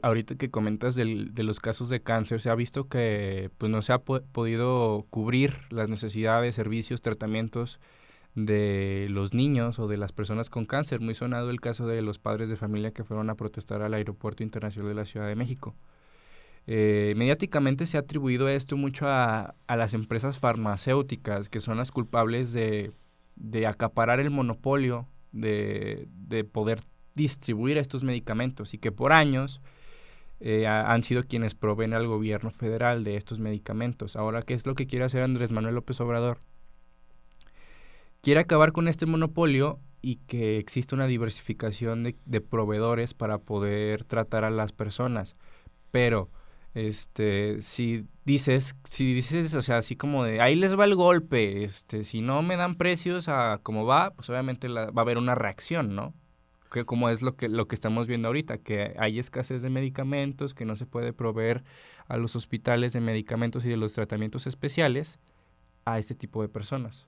ahorita 0.02 0.34
que 0.34 0.50
comentas 0.50 0.96
del, 0.96 1.32
de 1.32 1.44
los 1.44 1.60
casos 1.60 1.88
de 1.90 2.02
cáncer, 2.02 2.40
se 2.40 2.50
ha 2.50 2.56
visto 2.56 2.88
que 2.88 3.50
pues 3.56 3.70
no 3.70 3.80
se 3.82 3.92
ha 3.92 3.98
po 3.98 4.20
podido 4.32 5.06
cubrir 5.10 5.54
las 5.70 5.88
necesidades, 5.88 6.56
servicios, 6.56 7.02
tratamientos 7.02 7.78
de 8.34 9.06
los 9.10 9.32
niños 9.32 9.78
o 9.78 9.86
de 9.86 9.96
las 9.96 10.10
personas 10.10 10.50
con 10.50 10.66
cáncer. 10.66 11.00
Muy 11.00 11.14
sonado 11.14 11.50
el 11.50 11.60
caso 11.60 11.86
de 11.86 12.02
los 12.02 12.18
padres 12.18 12.48
de 12.48 12.56
familia 12.56 12.90
que 12.90 13.04
fueron 13.04 13.30
a 13.30 13.36
protestar 13.36 13.82
al 13.82 13.94
Aeropuerto 13.94 14.42
Internacional 14.42 14.88
de 14.88 14.94
la 14.96 15.04
Ciudad 15.04 15.28
de 15.28 15.36
México. 15.36 15.76
Eh, 16.66 17.14
mediáticamente 17.16 17.86
se 17.86 17.96
ha 17.96 18.00
atribuido 18.00 18.48
esto 18.48 18.76
mucho 18.76 19.06
a, 19.08 19.54
las 19.68 19.94
empresas 19.94 20.38
farmacéuticas, 20.38 21.48
que 21.48 21.60
son 21.60 21.76
las 21.76 21.90
culpables 21.90 22.52
de, 22.52 22.92
acaparar 23.66 24.20
el 24.20 24.30
monopolio 24.30 25.06
de, 25.32 26.08
de, 26.10 26.44
poder 26.44 26.82
distribuir 27.14 27.78
estos 27.78 28.02
medicamentos 28.02 28.74
y 28.74 28.78
que 28.78 28.92
por 28.92 29.12
años 29.12 29.60
eh, 30.40 30.66
han 30.66 31.02
sido 31.02 31.22
quienes 31.22 31.54
proveen 31.54 31.94
al 31.94 32.06
gobierno 32.06 32.50
federal 32.50 33.04
de 33.04 33.16
estos 33.16 33.38
medicamentos. 33.38 34.16
Ahora, 34.16 34.42
¿qué 34.42 34.54
es 34.54 34.66
lo 34.66 34.74
que 34.74 34.86
quiere 34.86 35.04
hacer 35.04 35.22
Andrés 35.22 35.52
Manuel 35.52 35.76
López 35.76 36.00
Obrador? 36.00 36.38
quiere 38.26 38.40
acabar 38.40 38.72
con 38.72 38.88
este 38.88 39.06
monopolio 39.06 39.78
y 40.02 40.16
que 40.16 40.58
exista 40.58 40.96
una 40.96 41.06
diversificación 41.06 42.02
de, 42.02 42.16
de 42.24 42.40
proveedores 42.40 43.14
para 43.14 43.38
poder 43.38 44.02
tratar 44.02 44.42
a 44.42 44.50
las 44.50 44.72
personas. 44.72 45.36
Pero, 45.92 46.28
este, 46.76 47.62
si 47.62 48.04
dices, 48.26 48.76
si 48.84 49.14
dices, 49.14 49.54
o 49.54 49.62
sea, 49.62 49.78
así 49.78 49.96
como 49.96 50.24
de, 50.24 50.42
ahí 50.42 50.56
les 50.56 50.78
va 50.78 50.84
el 50.84 50.94
golpe, 50.94 51.64
este, 51.64 52.04
si 52.04 52.20
no 52.20 52.42
me 52.42 52.56
dan 52.56 52.74
precios 52.74 53.28
a 53.28 53.60
como 53.62 53.86
va, 53.86 54.10
pues 54.10 54.28
obviamente 54.28 54.68
la- 54.68 54.90
va 54.90 55.00
a 55.00 55.04
haber 55.04 55.16
una 55.16 55.34
reacción, 55.34 55.94
¿no? 55.94 56.12
Que 56.70 56.84
como 56.84 57.08
es 57.08 57.22
lo 57.22 57.34
que, 57.34 57.48
lo 57.48 57.66
que 57.66 57.74
estamos 57.74 58.06
viendo 58.06 58.28
ahorita, 58.28 58.58
que 58.58 58.94
hay 58.98 59.18
escasez 59.18 59.62
de 59.62 59.70
medicamentos, 59.70 60.52
que 60.52 60.66
no 60.66 60.76
se 60.76 60.84
puede 60.84 61.14
proveer 61.14 61.64
a 62.08 62.18
los 62.18 62.36
hospitales 62.36 62.92
de 62.92 63.00
medicamentos 63.00 63.64
y 63.64 63.70
de 63.70 63.78
los 63.78 63.94
tratamientos 63.94 64.46
especiales 64.46 65.18
a 65.86 65.98
este 65.98 66.14
tipo 66.14 66.42
de 66.42 66.48
personas. 66.48 67.06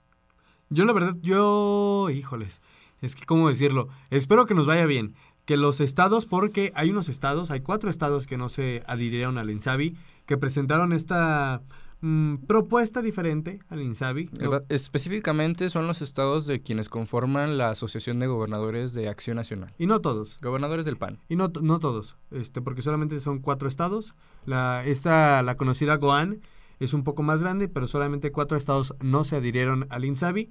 Yo 0.70 0.86
la 0.86 0.94
verdad, 0.94 1.14
yo, 1.20 2.08
híjoles, 2.10 2.62
es 3.02 3.14
que 3.14 3.26
cómo 3.26 3.50
decirlo, 3.50 3.88
espero 4.08 4.46
que 4.46 4.54
nos 4.54 4.66
vaya 4.66 4.86
bien, 4.86 5.14
que 5.48 5.56
los 5.56 5.80
estados, 5.80 6.26
porque 6.26 6.72
hay 6.74 6.90
unos 6.90 7.08
estados, 7.08 7.50
hay 7.50 7.60
cuatro 7.60 7.88
estados 7.88 8.26
que 8.26 8.36
no 8.36 8.50
se 8.50 8.82
adhirieron 8.86 9.38
al 9.38 9.48
INSABI, 9.48 9.96
que 10.26 10.36
presentaron 10.36 10.92
esta 10.92 11.62
mm, 12.02 12.34
propuesta 12.46 13.00
diferente 13.00 13.58
al 13.70 13.80
INSABI. 13.80 14.28
Específicamente 14.68 15.70
son 15.70 15.86
los 15.86 16.02
estados 16.02 16.46
de 16.46 16.60
quienes 16.60 16.90
conforman 16.90 17.56
la 17.56 17.70
Asociación 17.70 18.18
de 18.18 18.26
Gobernadores 18.26 18.92
de 18.92 19.08
Acción 19.08 19.36
Nacional. 19.36 19.72
y 19.78 19.86
no 19.86 20.02
todos. 20.02 20.38
Gobernadores 20.42 20.84
del 20.84 20.98
PAN. 20.98 21.18
Y 21.30 21.36
no, 21.36 21.50
no 21.62 21.78
todos, 21.78 22.18
este, 22.30 22.60
porque 22.60 22.82
solamente 22.82 23.18
son 23.18 23.38
cuatro 23.38 23.68
estados. 23.68 24.14
La, 24.44 24.84
esta, 24.84 25.40
la 25.40 25.56
conocida 25.56 25.96
Goan, 25.96 26.42
es 26.78 26.92
un 26.92 27.04
poco 27.04 27.22
más 27.22 27.40
grande, 27.40 27.68
pero 27.68 27.88
solamente 27.88 28.32
cuatro 28.32 28.58
estados 28.58 28.94
no 29.00 29.24
se 29.24 29.36
adhirieron 29.36 29.86
al 29.88 30.04
INSABI. 30.04 30.50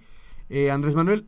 Eh, 0.49 0.71
Andrés 0.71 0.95
Manuel 0.95 1.27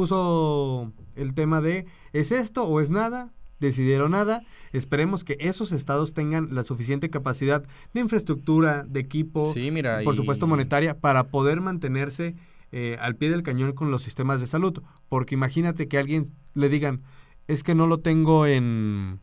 puso 0.00 0.92
el 1.14 1.32
tema 1.32 1.62
de 1.62 1.86
¿es 2.12 2.30
esto 2.30 2.64
o 2.64 2.80
es 2.82 2.90
nada? 2.90 3.32
Decidieron 3.60 4.10
nada. 4.10 4.42
Esperemos 4.74 5.24
que 5.24 5.38
esos 5.40 5.72
estados 5.72 6.12
tengan 6.12 6.54
la 6.54 6.64
suficiente 6.64 7.08
capacidad 7.08 7.64
de 7.94 8.00
infraestructura, 8.00 8.84
de 8.86 9.00
equipo, 9.00 9.50
Sí, 9.54 9.70
mira. 9.70 10.02
por 10.04 10.12
y- 10.12 10.16
supuesto 10.18 10.46
monetaria, 10.46 10.98
para 11.00 11.28
poder 11.28 11.62
mantenerse 11.62 12.34
eh, 12.72 12.98
al 13.00 13.16
pie 13.16 13.30
del 13.30 13.42
cañón 13.42 13.72
con 13.72 13.90
los 13.90 14.02
sistemas 14.02 14.38
de 14.40 14.46
salud. 14.46 14.82
Porque 15.08 15.34
imagínate 15.34 15.88
que 15.88 15.96
a 15.96 16.00
alguien 16.00 16.30
le 16.52 16.68
digan, 16.68 17.00
es 17.48 17.62
que 17.62 17.74
no 17.74 17.86
lo 17.86 17.98
tengo 18.00 18.44
en... 18.46 19.20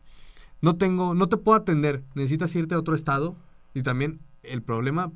No 0.60 0.74
tengo, 0.76 1.14
no 1.14 1.28
te 1.28 1.36
puedo 1.36 1.56
atender, 1.56 2.02
necesitas 2.16 2.52
irte 2.56 2.74
a 2.74 2.78
otro 2.80 2.96
estado. 2.96 3.36
Y 3.74 3.82
también 3.82 4.18
el 4.42 4.60
problema 4.62 5.12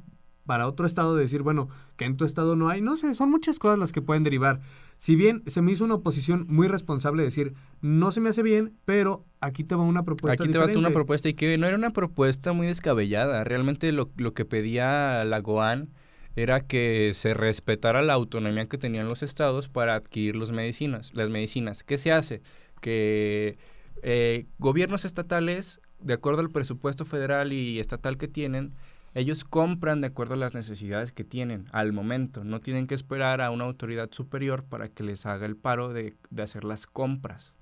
para 0.46 0.68
otro 0.68 0.86
estado 0.86 1.16
de 1.16 1.22
decir, 1.22 1.42
bueno, 1.42 1.68
que 1.96 2.04
en 2.04 2.16
tu 2.16 2.24
estado 2.24 2.54
no 2.54 2.68
hay, 2.68 2.80
no 2.80 2.96
sé, 2.96 3.14
son 3.14 3.30
muchas 3.30 3.58
cosas 3.58 3.78
las 3.80 3.90
que 3.92 4.02
pueden 4.02 4.22
derivar. 4.22 4.60
Si 4.98 5.16
bien 5.16 5.42
se 5.46 5.62
me 5.62 5.72
hizo 5.72 5.84
una 5.84 5.94
oposición 5.94 6.44
muy 6.48 6.68
responsable 6.68 7.22
de 7.22 7.28
decir, 7.28 7.54
no 7.80 8.12
se 8.12 8.20
me 8.20 8.28
hace 8.28 8.42
bien, 8.42 8.74
pero 8.84 9.24
aquí 9.40 9.64
te 9.64 9.74
va 9.74 9.84
una 9.84 10.04
propuesta 10.04 10.42
Aquí 10.42 10.52
te 10.52 10.58
va 10.58 10.66
una 10.66 10.90
propuesta 10.90 11.28
y 11.28 11.34
que 11.34 11.56
no 11.56 11.66
era 11.66 11.76
una 11.76 11.92
propuesta 11.92 12.52
muy 12.52 12.66
descabellada. 12.66 13.44
Realmente 13.44 13.92
lo, 13.92 14.10
lo 14.16 14.34
que 14.34 14.44
pedía 14.44 15.24
la 15.24 15.38
GOAN 15.40 15.88
era 16.34 16.60
que 16.60 17.12
se 17.14 17.34
respetara 17.34 18.02
la 18.02 18.14
autonomía 18.14 18.66
que 18.66 18.78
tenían 18.78 19.08
los 19.08 19.22
estados 19.22 19.68
para 19.68 19.94
adquirir 19.94 20.36
los 20.36 20.52
medicinas, 20.52 21.12
las 21.14 21.30
medicinas. 21.30 21.82
¿Qué 21.82 21.96
se 21.96 22.12
hace? 22.12 22.42
Que 22.80 23.58
eh, 24.02 24.46
gobiernos 24.58 25.04
estatales, 25.04 25.80
de 26.00 26.14
acuerdo 26.14 26.40
al 26.40 26.50
presupuesto 26.50 27.04
federal 27.04 27.52
y 27.52 27.80
estatal 27.80 28.18
que 28.18 28.28
tienen, 28.28 28.74
ellos 29.14 29.44
compran 29.44 30.00
de 30.00 30.08
acuerdo 30.08 30.34
a 30.34 30.38
las 30.38 30.54
necesidades 30.54 31.12
que 31.12 31.24
tienen 31.24 31.66
al 31.72 31.92
momento. 31.92 32.44
No 32.44 32.60
tienen 32.60 32.86
que 32.86 32.94
esperar 32.94 33.40
a 33.40 33.50
una 33.50 33.64
autoridad 33.64 34.10
superior 34.12 34.64
para 34.64 34.88
que 34.88 35.02
les 35.02 35.26
haga 35.26 35.46
el 35.46 35.56
paro 35.56 35.92
de, 35.92 36.14
de 36.30 36.42
hacer 36.42 36.64
las 36.64 36.86
compras. 36.86 37.52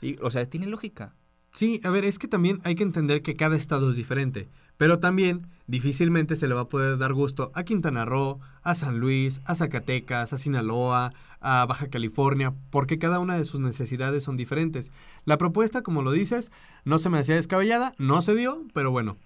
Y, 0.00 0.16
o 0.22 0.30
sea, 0.30 0.48
tiene 0.48 0.66
lógica. 0.66 1.14
Sí, 1.52 1.80
a 1.82 1.90
ver, 1.90 2.04
es 2.04 2.18
que 2.18 2.28
también 2.28 2.60
hay 2.64 2.74
que 2.74 2.82
entender 2.82 3.22
que 3.22 3.36
cada 3.36 3.56
estado 3.56 3.90
es 3.90 3.96
diferente, 3.96 4.48
pero 4.76 5.00
también 5.00 5.48
difícilmente 5.66 6.36
se 6.36 6.46
le 6.46 6.54
va 6.54 6.62
a 6.62 6.68
poder 6.68 6.98
dar 6.98 7.14
gusto 7.14 7.50
a 7.54 7.64
Quintana 7.64 8.04
Roo, 8.04 8.38
a 8.62 8.74
San 8.74 9.00
Luis, 9.00 9.40
a 9.44 9.54
Zacatecas, 9.54 10.32
a 10.32 10.38
Sinaloa, 10.38 11.12
a 11.40 11.66
Baja 11.66 11.88
California, 11.88 12.54
porque 12.70 12.98
cada 12.98 13.18
una 13.18 13.36
de 13.36 13.44
sus 13.44 13.60
necesidades 13.60 14.22
son 14.22 14.36
diferentes. 14.36 14.92
La 15.24 15.38
propuesta, 15.38 15.82
como 15.82 16.02
lo 16.02 16.12
dices, 16.12 16.52
no 16.84 16.98
se 16.98 17.08
me 17.08 17.18
hacía 17.18 17.34
descabellada, 17.34 17.92
no 17.98 18.22
se 18.22 18.34
dio, 18.34 18.64
pero 18.72 18.90
bueno. 18.90 19.16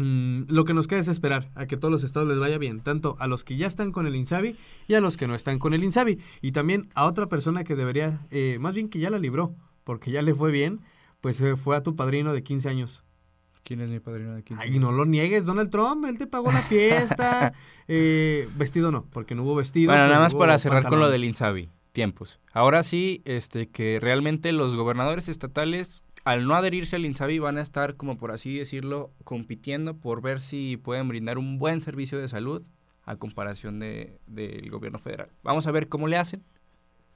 Mm, 0.00 0.44
lo 0.48 0.64
que 0.64 0.74
nos 0.74 0.86
queda 0.86 1.00
es 1.00 1.08
esperar 1.08 1.50
a 1.54 1.66
que 1.66 1.76
todos 1.76 1.92
los 1.92 2.04
estados 2.04 2.28
les 2.28 2.38
vaya 2.38 2.58
bien, 2.58 2.80
tanto 2.80 3.16
a 3.20 3.26
los 3.26 3.44
que 3.44 3.56
ya 3.56 3.66
están 3.66 3.92
con 3.92 4.06
el 4.06 4.16
INSABI 4.16 4.56
y 4.88 4.94
a 4.94 5.00
los 5.00 5.16
que 5.16 5.26
no 5.26 5.34
están 5.34 5.58
con 5.58 5.74
el 5.74 5.84
INSABI. 5.84 6.18
Y 6.42 6.52
también 6.52 6.88
a 6.94 7.06
otra 7.06 7.28
persona 7.28 7.64
que 7.64 7.76
debería, 7.76 8.20
eh, 8.30 8.58
más 8.60 8.74
bien 8.74 8.88
que 8.88 8.98
ya 8.98 9.10
la 9.10 9.18
libró, 9.18 9.54
porque 9.84 10.10
ya 10.10 10.22
le 10.22 10.34
fue 10.34 10.50
bien, 10.50 10.80
pues 11.20 11.40
eh, 11.40 11.56
fue 11.56 11.76
a 11.76 11.82
tu 11.82 11.96
padrino 11.96 12.32
de 12.32 12.42
15 12.42 12.68
años. 12.68 13.04
¿Quién 13.62 13.80
es 13.82 13.88
mi 13.88 14.00
padrino 14.00 14.34
de 14.34 14.42
15 14.42 14.62
Ay, 14.62 14.78
no 14.78 14.90
lo 14.90 15.04
niegues, 15.04 15.44
Donald 15.44 15.70
Trump, 15.70 16.04
él 16.06 16.18
te 16.18 16.26
pagó 16.26 16.50
la 16.52 16.62
fiesta. 16.62 17.52
Eh, 17.92 18.48
vestido 18.54 18.92
no, 18.92 19.04
porque 19.10 19.34
no 19.34 19.42
hubo 19.42 19.56
vestido. 19.56 19.90
Bueno, 19.90 20.06
nada 20.06 20.20
más 20.20 20.32
para 20.32 20.56
cerrar 20.60 20.84
con 20.84 21.00
lo 21.00 21.10
del 21.10 21.24
Insabi. 21.24 21.70
Tiempos. 21.90 22.38
Ahora 22.52 22.84
sí, 22.84 23.20
este, 23.24 23.68
que 23.68 23.98
realmente 24.00 24.52
los 24.52 24.76
gobernadores 24.76 25.28
estatales, 25.28 26.04
al 26.24 26.46
no 26.46 26.54
adherirse 26.54 26.96
al 26.96 27.04
Insabi, 27.04 27.38
van 27.38 27.58
a 27.58 27.62
estar, 27.62 27.96
como 27.96 28.18
por 28.18 28.30
así 28.30 28.56
decirlo, 28.58 29.10
compitiendo 29.24 29.94
por 29.96 30.20
ver 30.22 30.40
si 30.40 30.76
pueden 30.76 31.08
brindar 31.08 31.38
un 31.38 31.58
buen 31.58 31.80
servicio 31.80 32.18
de 32.18 32.28
salud 32.28 32.62
a 33.04 33.16
comparación 33.16 33.78
de- 33.80 34.18
del 34.26 34.70
gobierno 34.70 34.98
federal. 34.98 35.28
Vamos 35.42 35.66
a 35.66 35.72
ver 35.72 35.88
cómo 35.88 36.06
le 36.08 36.16
hacen. 36.16 36.42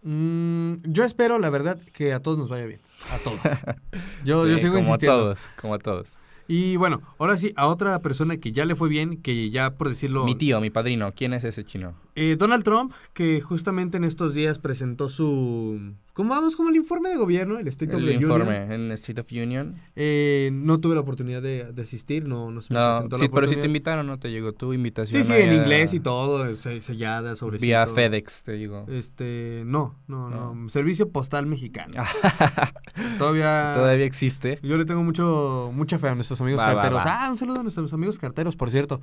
Mm, 0.03 0.75
yo 0.85 1.05
espero, 1.05 1.39
la 1.39 1.51
verdad, 1.51 1.79
que 1.93 2.13
a 2.13 2.21
todos 2.21 2.39
nos 2.39 2.49
vaya 2.51 2.67
bien. 2.67 2.81
A 3.11 3.19
todos. 3.19 3.41
yo, 4.25 4.45
sigo 4.59 4.75
como 4.75 4.79
insistiendo. 4.87 5.19
a 5.19 5.23
todos, 5.23 5.49
como 5.61 5.75
a 5.75 5.79
todos. 5.79 6.19
Y 6.47 6.77
bueno, 6.77 7.01
ahora 7.19 7.39
sí, 7.39 7.53
a 7.57 7.67
otra 7.69 7.99
persona 8.03 8.37
que 8.37 8.53
ya 8.53 8.67
le 8.67 8.75
fue 8.77 8.89
bien, 8.91 9.23
que 9.23 9.49
ya 9.51 9.71
por 9.77 9.89
decirlo... 9.89 10.25
Mi 10.25 10.35
tío, 10.35 10.61
mi 10.61 10.69
padrino, 10.71 11.13
¿quién 11.15 11.33
es 11.33 11.43
ese 11.45 11.65
chino? 11.65 11.95
Eh, 12.17 12.37
Donald 12.39 12.63
Trump, 12.63 12.93
que 13.13 13.41
justamente 13.41 13.97
en 13.97 14.05
estos 14.05 14.35
días 14.35 14.59
presentó 14.59 15.09
su... 15.09 15.95
¿Cómo 16.13 16.31
vamos? 16.31 16.55
Como 16.55 16.69
el 16.69 16.77
informe 16.77 17.09
de 17.09 17.17
gobierno, 17.17 17.59
el 17.59 17.67
State 17.67 17.93
of 17.93 18.01
El 18.01 18.07
the 18.07 18.13
informe 18.15 18.45
Union. 18.67 18.73
en 18.73 18.93
State 18.93 19.21
of 19.21 19.27
Union. 19.33 19.75
Eh, 19.97 20.51
no 20.53 20.79
tuve 20.79 20.95
la 20.95 21.01
oportunidad 21.01 21.43
de, 21.43 21.73
de 21.73 21.83
asistir, 21.83 22.25
no, 22.25 22.53
no 22.53 22.61
se 22.61 22.73
me 22.73 22.79
No, 22.79 22.93
presentó 22.93 23.17
la 23.17 23.23
sí, 23.25 23.29
pero 23.35 23.49
sí 23.49 23.57
te 23.57 23.67
invitaron, 23.67 24.07
¿no? 24.07 24.17
Te 24.21 24.31
llegó 24.31 24.53
tu 24.53 24.73
invitación. 24.73 25.25
Sí, 25.25 25.33
sí, 25.33 25.37
en 25.41 25.53
inglés 25.53 25.93
y 25.93 25.99
todo, 25.99 26.55
se- 26.55 26.81
sellada, 26.83 27.35
sobre 27.35 27.59
Vía 27.59 27.85
FedEx, 27.89 28.45
te 28.45 28.53
digo. 28.53 28.87
Este, 28.89 29.65
no, 29.67 29.97
no, 30.07 30.31
no, 30.31 30.55
No. 30.55 30.69
Servicio 30.69 31.11
Postal 31.11 31.47
Mexicano. 31.47 31.95
Todavía, 33.19 33.73
Todavía 33.75 34.05
existe. 34.05 34.61
Yo 34.63 34.77
le 34.77 34.85
tengo 34.85 35.03
mucho, 35.03 35.71
mucha 35.75 35.99
fe 35.99 36.09
a 36.09 36.15
nuestros 36.15 36.41
amigos 36.41 36.61
Va, 36.61 36.67
carteros. 36.75 36.99
va. 37.01 37.27
Ah, 37.27 37.31
un 37.33 37.39
saludo 37.39 37.59
a 37.61 37.63
nuestros 37.65 37.93
amigos 37.93 38.19
carteros, 38.21 38.55
por 38.55 38.71
cierto. 38.71 39.01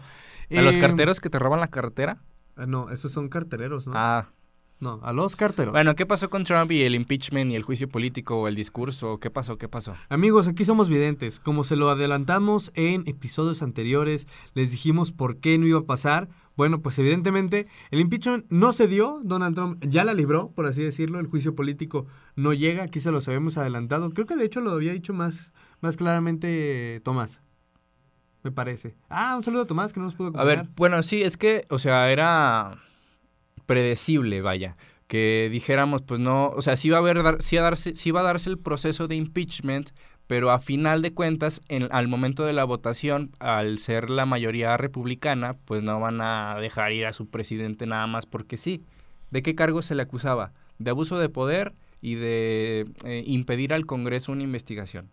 ¿A 0.50 0.62
los 0.62 0.76
Eh, 0.76 0.80
carteros 0.80 1.20
que 1.20 1.30
te 1.30 1.40
roban 1.40 1.60
la 1.60 1.68
cartera? 1.68 2.20
Ah, 2.56 2.66
No, 2.66 2.90
esos 2.90 3.12
son 3.12 3.30
cartereros, 3.30 3.88
¿no? 3.88 3.94
Ah, 3.96 4.30
No, 4.80 5.00
a 5.04 5.14
los 5.14 5.36
carteros. 5.36 5.74
bueno, 5.74 5.96
¿qué 5.96 6.06
pasó 6.08 6.30
con 6.30 6.44
Trump 6.44 6.72
y 6.72 6.82
el 6.84 6.96
impeachment 6.96 7.52
y 7.52 7.56
el 7.56 7.62
juicio 7.64 7.88
político 7.88 8.40
o 8.42 8.48
el 8.48 8.56
discurso? 8.56 9.20
¿Qué 9.20 9.30
pasó? 9.30 9.58
¿Qué 9.58 9.68
pasó? 9.70 9.96
Amigos, 10.10 10.48
aquí 10.48 10.66
somos 10.66 10.90
videntes. 10.90 11.40
Como 11.40 11.64
se 11.64 11.76
lo 11.76 11.90
adelantamos 11.90 12.72
en 12.74 13.04
episodios 13.06 13.62
anteriores, 13.62 14.28
les 14.56 14.72
dijimos 14.72 15.12
por 15.12 15.38
qué 15.38 15.58
no 15.60 15.68
iba 15.68 15.80
a 15.80 15.86
pasar. 15.86 16.30
Bueno, 16.58 16.82
pues 16.82 16.98
evidentemente 17.00 17.68
el 17.92 18.00
impeachment 18.00 18.46
no 18.50 18.74
se 18.74 18.88
dio. 18.88 19.22
Donald 19.24 19.56
Trump 19.56 19.84
ya 19.88 20.04
la 20.04 20.14
libró, 20.16 20.50
por 20.52 20.66
así 20.66 20.82
decirlo. 20.84 21.20
El 21.20 21.28
juicio 21.28 21.56
político 21.56 22.08
no 22.36 22.52
llega. 22.54 22.84
Aquí 22.84 23.00
se 23.00 23.12
los 23.12 23.28
habíamos 23.28 23.58
adelantado. 23.58 24.10
Creo 24.10 24.26
que 24.26 24.36
de 24.36 24.46
hecho 24.46 24.62
lo 24.62 24.72
había 24.72 24.94
dicho 24.94 25.14
más, 25.14 25.54
más 25.82 25.96
claramente 25.96 27.02
Tomás. 27.04 27.40
Me 28.44 28.52
parece. 28.52 28.96
Ah, 29.10 29.36
un 29.38 29.44
saludo 29.44 29.64
a 29.64 29.68
Tomás 29.68 29.94
que 29.94 30.00
no 30.00 30.06
nos 30.06 30.16
pudo 30.16 30.28
A 30.28 30.30
acompañar. 30.32 30.66
ver, 30.66 30.74
bueno, 30.76 31.04
sí, 31.04 31.22
es 31.22 31.38
que, 31.38 31.66
o 31.70 31.78
sea, 31.80 32.12
era 32.12 32.78
predecible, 33.66 34.42
vaya, 34.42 34.78
que 35.08 35.50
dijéramos, 35.52 36.02
pues 36.02 36.20
no, 36.20 36.48
o 36.50 36.62
sea, 36.62 36.76
sí 36.76 36.90
va 36.90 36.98
a 36.98 37.00
haber, 37.02 37.22
dar- 37.24 37.42
sí, 37.42 37.58
a 37.58 37.62
darse, 37.62 37.96
sí 37.96 38.12
va 38.12 38.22
a 38.22 38.24
darse 38.24 38.50
el 38.50 38.58
proceso 38.58 39.08
de 39.08 39.16
impeachment, 39.16 39.92
pero 40.28 40.52
a 40.52 40.60
final 40.60 41.02
de 41.02 41.14
cuentas, 41.14 41.62
en, 41.68 41.88
al 41.92 42.08
momento 42.08 42.46
de 42.46 42.54
la 42.54 42.64
votación, 42.64 43.32
al 43.40 43.80
ser 43.80 44.10
la 44.10 44.26
mayoría 44.26 44.78
republicana, 44.78 45.56
pues 45.66 45.84
no 45.84 46.00
van 46.00 46.22
a 46.22 46.56
dejar 46.60 46.94
ir 46.94 47.06
a 47.06 47.14
su 47.14 47.28
presidente 47.30 47.86
nada 47.86 48.08
más 48.08 48.26
porque 48.26 48.58
sí. 48.58 48.84
¿De 49.30 49.42
qué 49.42 49.56
cargo 49.56 49.82
se 49.82 49.96
le 49.96 50.02
acusaba? 50.04 50.52
De 50.80 50.90
abuso 50.92 51.20
de 51.20 51.30
poder 51.30 51.74
y 52.02 52.16
de 52.16 52.86
eh, 53.06 53.24
impedir 53.28 53.74
al 53.74 53.86
Congreso 53.86 54.32
una 54.32 54.44
investigación. 54.44 55.10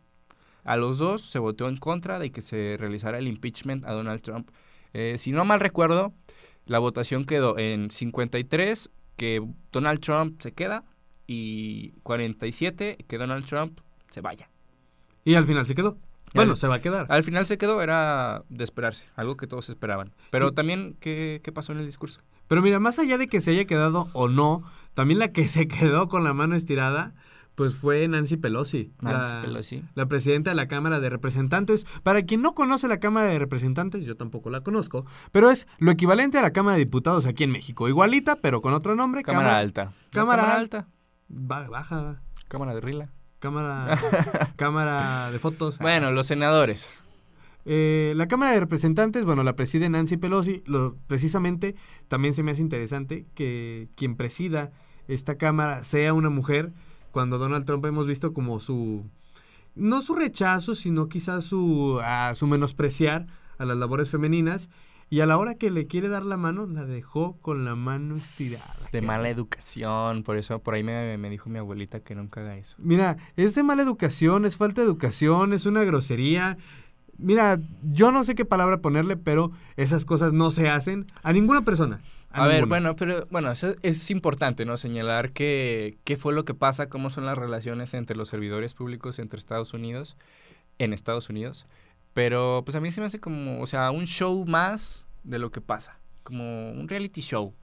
A 0.68 0.76
los 0.76 0.98
dos 0.98 1.22
se 1.22 1.38
votó 1.38 1.68
en 1.68 1.76
contra 1.76 2.18
de 2.18 2.30
que 2.30 2.42
se 2.42 2.76
realizara 2.78 3.18
el 3.18 3.26
impeachment 3.28 3.84
a 3.86 3.92
Donald 3.92 4.20
Trump. 4.22 4.50
Eh, 4.92 5.16
si 5.18 5.32
no 5.32 5.44
mal 5.44 5.60
recuerdo, 5.60 6.12
la 6.66 6.78
votación 6.78 7.24
quedó 7.24 7.58
en 7.58 7.90
53 7.90 8.90
que 9.16 9.42
Donald 9.72 10.00
Trump 10.00 10.40
se 10.40 10.52
queda 10.52 10.84
y 11.26 11.90
47 12.02 12.98
que 13.06 13.18
Donald 13.18 13.44
Trump 13.46 13.80
se 14.10 14.20
vaya. 14.20 14.48
Y 15.24 15.34
al 15.34 15.44
final 15.46 15.66
se 15.66 15.74
quedó. 15.74 15.98
Bueno, 16.34 16.52
al- 16.52 16.58
se 16.58 16.68
va 16.68 16.76
a 16.76 16.80
quedar. 16.82 17.06
Al 17.08 17.24
final 17.24 17.46
se 17.46 17.58
quedó, 17.58 17.80
era 17.82 18.42
de 18.48 18.64
esperarse, 18.64 19.04
algo 19.16 19.36
que 19.36 19.46
todos 19.46 19.68
esperaban. 19.68 20.12
Pero 20.30 20.52
también, 20.52 20.96
¿qué, 21.00 21.40
qué 21.42 21.52
pasó 21.52 21.72
en 21.72 21.78
el 21.78 21.86
discurso? 21.86 22.20
Pero 22.48 22.62
mira, 22.62 22.78
más 22.80 22.98
allá 22.98 23.18
de 23.18 23.28
que 23.28 23.40
se 23.40 23.50
haya 23.52 23.64
quedado 23.66 24.08
o 24.12 24.28
no, 24.28 24.62
también 24.94 25.18
la 25.18 25.32
que 25.32 25.48
se 25.48 25.68
quedó 25.68 26.08
con 26.08 26.24
la 26.24 26.34
mano 26.34 26.54
estirada, 26.54 27.14
pues 27.58 27.74
fue 27.74 28.06
Nancy 28.06 28.36
Pelosi. 28.36 28.92
Nancy 29.02 29.32
la, 29.32 29.42
Pelosi. 29.42 29.82
la 29.96 30.06
presidenta 30.06 30.50
de 30.50 30.54
la 30.54 30.68
Cámara 30.68 31.00
de 31.00 31.10
Representantes. 31.10 31.84
Para 32.04 32.22
quien 32.22 32.40
no 32.40 32.54
conoce 32.54 32.86
la 32.86 33.00
Cámara 33.00 33.26
de 33.26 33.38
Representantes, 33.40 34.04
yo 34.04 34.16
tampoco 34.16 34.48
la 34.48 34.60
conozco, 34.60 35.04
pero 35.32 35.50
es 35.50 35.66
lo 35.78 35.90
equivalente 35.90 36.38
a 36.38 36.42
la 36.42 36.52
Cámara 36.52 36.76
de 36.76 36.84
Diputados 36.84 37.26
aquí 37.26 37.42
en 37.42 37.50
México. 37.50 37.88
Igualita, 37.88 38.36
pero 38.36 38.62
con 38.62 38.74
otro 38.74 38.94
nombre. 38.94 39.22
Cámara, 39.22 39.58
alta. 39.58 39.92
Cámara, 40.12 40.42
cámara 40.42 40.56
alta. 40.60 40.88
ba- 41.26 41.68
baja. 41.68 42.22
Cámara 42.46 42.74
de 42.76 42.80
Rila. 42.80 43.10
Cámara, 43.40 43.98
cámara 44.56 45.30
de 45.32 45.38
fotos. 45.40 45.78
Bueno, 45.78 46.12
los 46.12 46.28
senadores. 46.28 46.92
Eh, 47.64 48.12
la 48.16 48.28
Cámara 48.28 48.52
de 48.52 48.60
Representantes, 48.60 49.24
bueno, 49.24 49.42
la 49.42 49.56
preside 49.56 49.88
Nancy 49.88 50.16
Pelosi. 50.16 50.62
Lo, 50.64 50.96
precisamente 51.08 51.74
también 52.06 52.34
se 52.34 52.42
me 52.44 52.52
hace 52.52 52.62
interesante 52.62 53.26
que 53.34 53.88
quien 53.96 54.16
presida 54.16 54.70
esta 55.08 55.36
Cámara 55.38 55.84
sea 55.84 56.14
una 56.14 56.30
mujer, 56.30 56.72
cuando 57.10 57.38
Donald 57.38 57.64
Trump 57.64 57.84
hemos 57.86 58.06
visto 58.06 58.32
como 58.32 58.60
su, 58.60 59.04
no 59.74 60.00
su 60.00 60.14
rechazo, 60.14 60.74
sino 60.74 61.08
quizás 61.08 61.44
su, 61.44 62.00
a 62.02 62.34
su 62.34 62.46
menospreciar 62.46 63.26
a 63.58 63.64
las 63.64 63.76
labores 63.76 64.10
femeninas. 64.10 64.70
Y 65.10 65.20
a 65.20 65.26
la 65.26 65.38
hora 65.38 65.54
que 65.54 65.70
le 65.70 65.86
quiere 65.86 66.08
dar 66.08 66.22
la 66.22 66.36
mano, 66.36 66.66
la 66.66 66.84
dejó 66.84 67.38
con 67.40 67.64
la 67.64 67.74
mano 67.74 68.16
estirada. 68.16 68.62
De 68.92 69.00
mala 69.00 69.30
educación. 69.30 70.22
Por 70.22 70.36
eso, 70.36 70.58
por 70.58 70.74
ahí 70.74 70.82
me, 70.82 71.16
me 71.16 71.30
dijo 71.30 71.48
mi 71.48 71.58
abuelita 71.58 72.00
que 72.00 72.14
nunca 72.14 72.42
haga 72.42 72.58
eso. 72.58 72.76
Mira, 72.78 73.16
es 73.36 73.54
de 73.54 73.62
mala 73.62 73.82
educación, 73.82 74.44
es 74.44 74.58
falta 74.58 74.82
de 74.82 74.86
educación, 74.86 75.54
es 75.54 75.64
una 75.64 75.82
grosería. 75.84 76.58
Mira, 77.16 77.58
yo 77.82 78.12
no 78.12 78.22
sé 78.22 78.34
qué 78.34 78.44
palabra 78.44 78.82
ponerle, 78.82 79.16
pero 79.16 79.50
esas 79.76 80.04
cosas 80.04 80.34
no 80.34 80.50
se 80.50 80.68
hacen 80.68 81.06
a 81.22 81.32
ninguna 81.32 81.62
persona. 81.62 82.00
A, 82.30 82.46
ver, 82.46 82.60
ninguna. 82.62 82.68
bueno, 82.68 82.96
pero 82.96 83.26
bueno, 83.30 83.50
eso 83.50 83.74
es 83.82 84.10
importante, 84.10 84.64
¿no? 84.64 84.76
Señalar 84.76 85.32
que 85.32 85.98
qué 86.04 86.16
fue 86.16 86.34
lo 86.34 86.44
que 86.44 86.54
pasa, 86.54 86.88
cómo 86.88 87.10
son 87.10 87.24
las 87.26 87.38
relaciones 87.38 87.94
entre 87.94 88.16
los 88.16 88.28
servidores 88.28 88.74
públicos 88.74 89.18
entre 89.18 89.38
Estados 89.38 89.72
Unidos, 89.74 90.16
en 90.78 90.92
Estados 90.92 91.30
Unidos. 91.30 91.66
Pero 92.14 92.62
pues 92.64 92.74
a 92.76 92.80
mí 92.80 92.90
se 92.90 93.00
me 93.00 93.06
hace 93.06 93.18
como, 93.20 93.60
o 93.62 93.66
sea, 93.66 93.90
un 93.90 94.06
show 94.06 94.44
más 94.46 95.06
de 95.24 95.38
lo 95.38 95.50
que 95.50 95.60
pasa. 95.60 95.98
Como 96.22 96.70
un 96.72 96.88
reality 96.88 97.20
show. 97.22 97.54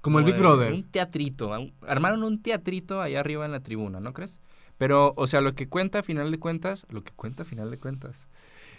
Como 0.00 0.18
el 0.18 0.24
Big 0.24 0.34
de- 0.34 0.40
Brother. 0.40 0.72
Un 0.72 0.84
teatrito. 0.84 1.48
un- 1.48 1.72
armaron 1.86 2.22
un 2.22 2.40
teatrito 2.42 3.00
allá 3.00 3.20
arriba 3.20 3.44
en 3.44 3.52
la 3.52 3.60
tribuna, 3.60 4.00
¿no 4.00 4.12
crees? 4.12 4.38
Pero, 4.78 5.14
o 5.16 5.26
sea, 5.26 5.40
lo 5.40 5.54
que 5.54 5.68
cuenta 5.68 6.00
a 6.00 6.02
final 6.02 6.30
de 6.30 6.38
cuentas, 6.38 6.86
lo 6.90 7.02
que 7.04 7.12
cuenta 7.12 7.42
a 7.42 7.46
final 7.46 7.70
de 7.70 7.78
cuentas. 7.78 8.26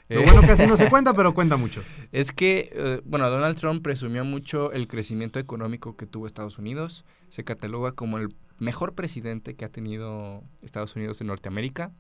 Lo 0.10 0.20
eh, 0.22 0.24
bueno 0.26 0.42
casi 0.42 0.68
no 0.68 0.78
se 0.78 0.90
cuenta, 0.90 1.14
pero 1.14 1.34
cuenta 1.34 1.58
mucho. 1.58 1.82
es 2.12 2.32
que, 2.32 2.70
eh, 2.74 3.02
bueno, 3.06 3.30
Donald 3.30 3.58
Trump 3.58 3.82
presumió 3.82 4.26
mucho 4.26 4.72
el 4.72 4.88
crecimiento 4.88 5.40
económico 5.40 5.96
que 5.96 6.06
tuvo 6.06 6.28
Estados 6.28 6.58
Unidos. 6.58 7.06
Se 7.30 7.44
cataloga 7.44 7.94
como 7.94 8.18
el 8.18 8.36
mejor 8.60 8.94
presidente 8.94 9.56
que 9.56 9.66
ha 9.66 9.70
tenido 9.70 10.44
Estados 10.62 10.96
Unidos 10.96 11.22
en 11.22 11.28
Norteamérica. 11.28 11.92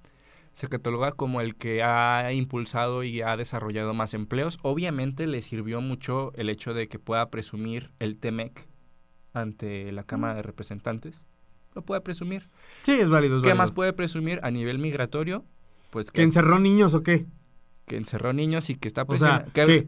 Se 0.53 0.67
cataloga 0.67 1.13
como 1.13 1.41
el 1.41 1.55
que 1.55 1.81
ha 1.81 2.31
impulsado 2.31 3.03
y 3.03 3.21
ha 3.21 3.35
desarrollado 3.37 3.93
más 3.95 4.13
empleos. 4.13 4.59
Obviamente 4.61 5.25
le 5.25 5.41
sirvió 5.41 5.81
mucho 5.81 6.31
el 6.35 6.49
hecho 6.49 6.75
de 6.75 6.87
que 6.87 6.99
pueda 6.99 7.29
presumir 7.31 7.89
el 7.99 8.17
TEMEC 8.17 8.67
ante 9.33 9.91
la 9.91 10.03
Cámara 10.03 10.35
de 10.35 10.43
Representantes. 10.43 11.25
Lo 11.73 11.81
puede 11.81 12.01
presumir. 12.01 12.49
Sí, 12.83 12.91
es 12.91 13.09
válido. 13.09 13.37
es 13.37 13.41
¿Qué 13.41 13.49
válido. 13.49 13.55
más 13.55 13.71
puede 13.71 13.93
presumir 13.93 14.39
a 14.43 14.51
nivel 14.51 14.77
migratorio? 14.77 15.43
Pues 15.89 16.11
¿Que 16.11 16.17
que, 16.17 16.21
encerró 16.21 16.59
niños 16.59 16.93
o 16.93 17.01
qué? 17.01 17.25
Que 17.85 17.97
encerró 17.97 18.33
niños 18.33 18.69
y 18.69 18.75
que 18.75 18.87
está 18.87 19.03
O 19.03 19.17
sea, 19.17 19.45
presionando. 19.45 19.51
¿qué? 19.53 19.87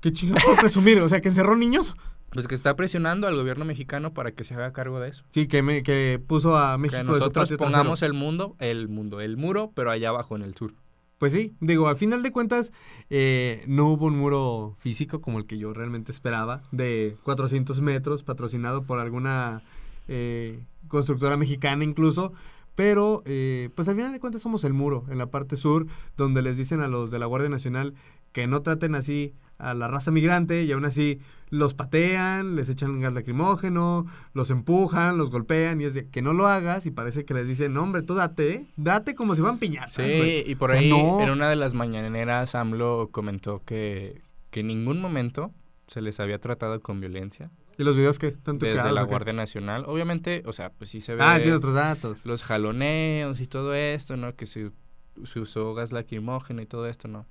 ¿Qué 0.00 0.12
chingados 0.12 0.58
presumir? 0.60 1.00
O 1.00 1.08
sea, 1.08 1.20
¿que 1.20 1.28
encerró 1.28 1.56
niños? 1.56 1.94
Pues 2.30 2.48
que 2.48 2.54
está 2.54 2.76
presionando 2.76 3.28
al 3.28 3.36
gobierno 3.36 3.64
mexicano 3.64 4.12
para 4.12 4.32
que 4.32 4.44
se 4.44 4.54
haga 4.54 4.72
cargo 4.72 5.00
de 5.00 5.08
eso. 5.08 5.24
Sí, 5.30 5.46
que, 5.48 5.62
me, 5.62 5.82
que 5.82 6.20
puso 6.24 6.56
a 6.56 6.76
México 6.76 6.98
que 6.98 7.04
de 7.04 7.12
su 7.12 7.18
nosotros 7.18 7.50
pongamos 7.56 8.00
trasero. 8.00 8.12
el 8.12 8.18
mundo, 8.18 8.56
el 8.58 8.88
mundo, 8.88 9.20
el 9.20 9.36
muro, 9.36 9.72
pero 9.74 9.90
allá 9.90 10.10
abajo 10.10 10.36
en 10.36 10.42
el 10.42 10.54
sur. 10.54 10.74
Pues 11.18 11.32
sí, 11.32 11.54
digo, 11.60 11.88
al 11.88 11.96
final 11.96 12.22
de 12.22 12.30
cuentas 12.30 12.72
eh, 13.08 13.64
no 13.66 13.88
hubo 13.88 14.06
un 14.06 14.18
muro 14.18 14.76
físico 14.78 15.22
como 15.22 15.38
el 15.38 15.46
que 15.46 15.56
yo 15.56 15.72
realmente 15.72 16.12
esperaba, 16.12 16.62
de 16.72 17.16
400 17.22 17.80
metros, 17.80 18.22
patrocinado 18.22 18.82
por 18.82 18.98
alguna 18.98 19.62
eh, 20.08 20.60
constructora 20.88 21.38
mexicana 21.38 21.84
incluso, 21.84 22.34
pero 22.76 23.22
eh, 23.24 23.70
pues 23.74 23.88
al 23.88 23.96
final 23.96 24.12
de 24.12 24.20
cuentas 24.20 24.42
somos 24.42 24.62
el 24.62 24.74
muro 24.74 25.04
en 25.10 25.18
la 25.18 25.26
parte 25.26 25.56
sur, 25.56 25.86
donde 26.16 26.42
les 26.42 26.56
dicen 26.56 26.80
a 26.80 26.86
los 26.86 27.10
de 27.10 27.18
la 27.18 27.26
Guardia 27.26 27.48
Nacional 27.48 27.94
que 28.30 28.46
no 28.46 28.62
traten 28.62 28.94
así 28.94 29.34
a 29.58 29.72
la 29.72 29.88
raza 29.88 30.10
migrante 30.10 30.62
y 30.62 30.72
aún 30.72 30.84
así 30.84 31.18
los 31.48 31.72
patean, 31.72 32.54
les 32.54 32.68
echan 32.68 33.00
gas 33.00 33.14
lacrimógeno, 33.14 34.04
los 34.34 34.50
empujan, 34.50 35.16
los 35.16 35.30
golpean 35.30 35.80
y 35.80 35.84
es 35.84 35.94
de 35.94 36.08
que 36.08 36.20
no 36.20 36.34
lo 36.34 36.46
hagas 36.46 36.84
y 36.84 36.90
parece 36.90 37.24
que 37.24 37.32
les 37.32 37.48
dicen, 37.48 37.72
no 37.72 37.82
hombre, 37.82 38.02
tú 38.02 38.14
date, 38.14 38.52
¿eh? 38.52 38.66
date 38.76 39.14
como 39.14 39.34
si 39.34 39.40
fueran 39.40 39.58
piñatas. 39.58 39.94
Sí, 39.94 40.02
güey". 40.02 40.50
y 40.50 40.54
por 40.56 40.70
O 40.70 40.72
sea, 40.74 40.80
ahí 40.80 40.90
no. 40.90 41.22
en 41.22 41.30
una 41.30 41.48
de 41.48 41.56
las 41.56 41.72
mañaneras 41.72 42.54
AMLO 42.54 43.08
comentó 43.10 43.62
que, 43.64 44.20
que 44.50 44.60
en 44.60 44.66
ningún 44.66 45.00
momento 45.00 45.50
se 45.86 46.02
les 46.02 46.20
había 46.20 46.38
tratado 46.38 46.80
con 46.82 47.00
violencia 47.00 47.50
¿Y 47.78 47.84
los 47.84 47.96
videos 47.96 48.18
qué? 48.18 48.28
¿Están 48.28 48.58
desde 48.58 48.92
la 48.92 49.02
o? 49.04 49.06
Guardia 49.06 49.32
Nacional. 49.32 49.84
Obviamente, 49.86 50.42
o 50.46 50.52
sea, 50.52 50.70
pues 50.70 50.90
sí 50.90 51.00
se 51.00 51.14
ve 51.14 51.22
Ah, 51.22 51.36
tiene 51.38 51.54
otros 51.54 51.74
datos. 51.74 52.24
los 52.24 52.42
jaloneos 52.42 53.40
y 53.40 53.46
todo 53.46 53.74
esto, 53.74 54.16
¿no? 54.16 54.34
Que 54.34 54.46
se, 54.46 54.70
se 55.24 55.40
usó 55.40 55.74
gas 55.74 55.92
lacrimógeno 55.92 56.62
y 56.62 56.66
todo 56.66 56.86
esto, 56.88 57.08
¿no? 57.08 57.26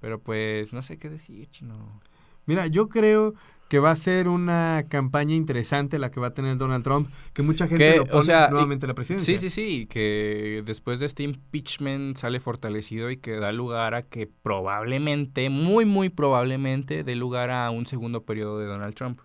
Pero 0.00 0.18
pues 0.20 0.72
no 0.72 0.82
sé 0.82 0.98
qué 0.98 1.08
decir, 1.08 1.48
chino. 1.50 2.00
Mira, 2.46 2.66
yo 2.66 2.88
creo 2.88 3.34
que 3.68 3.80
va 3.80 3.90
a 3.90 3.96
ser 3.96 4.28
una 4.28 4.84
campaña 4.88 5.34
interesante 5.34 5.98
la 5.98 6.12
que 6.12 6.20
va 6.20 6.28
a 6.28 6.34
tener 6.34 6.56
Donald 6.56 6.84
Trump, 6.84 7.08
que 7.32 7.42
mucha 7.42 7.66
gente 7.66 7.84
Que, 7.92 7.96
lo 7.96 8.02
o 8.04 8.06
pone 8.06 8.24
sea, 8.24 8.46
y- 8.46 8.50
nuevamente 8.52 8.86
a 8.86 8.88
la 8.88 8.94
presidencia. 8.94 9.36
Sí, 9.38 9.50
sí, 9.50 9.50
sí, 9.50 9.86
que 9.86 10.62
después 10.64 11.00
de 11.00 11.06
este 11.06 11.24
impeachment 11.24 12.16
sale 12.16 12.38
fortalecido 12.38 13.10
y 13.10 13.16
que 13.16 13.32
da 13.40 13.50
lugar 13.50 13.94
a 13.94 14.02
que 14.02 14.28
probablemente, 14.42 15.50
muy, 15.50 15.84
muy 15.84 16.08
probablemente, 16.10 17.02
dé 17.02 17.16
lugar 17.16 17.50
a 17.50 17.70
un 17.70 17.86
segundo 17.86 18.22
periodo 18.22 18.58
de 18.60 18.66
Donald 18.66 18.94
Trump. 18.94 19.20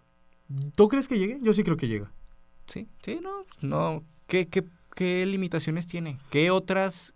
¿Tú 0.76 0.88
crees 0.88 1.08
que 1.08 1.18
llegue? 1.20 1.40
Yo 1.42 1.54
sí 1.54 1.64
creo 1.64 1.78
que 1.78 1.88
llega. 1.88 2.12
Sí, 2.68 2.88
sí, 3.04 3.20
no, 3.22 3.46
no. 3.62 4.04
¿Qué, 4.28 4.48
qué, 4.48 4.64
qué 4.96 5.26
limitaciones 5.26 5.88
tiene? 5.88 6.18
¿Qué 6.30 6.52
otras, 6.52 7.14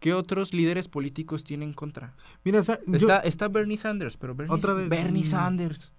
qué 0.00 0.14
otros 0.14 0.52
líderes 0.52 0.88
políticos 0.88 1.44
tienen 1.44 1.70
en 1.70 1.74
contra? 1.74 2.14
Mira, 2.44 2.60
yo- 2.60 2.76
Está, 2.94 3.18
está 3.20 3.48
Bernie 3.48 3.76
Sanders, 3.76 4.16
pero 4.16 4.34
Bernie, 4.34 4.54
Otra 4.54 4.74
vez, 4.74 4.88
Bernie 4.88 5.22
mm. 5.24 5.30
Sanders. 5.30 5.92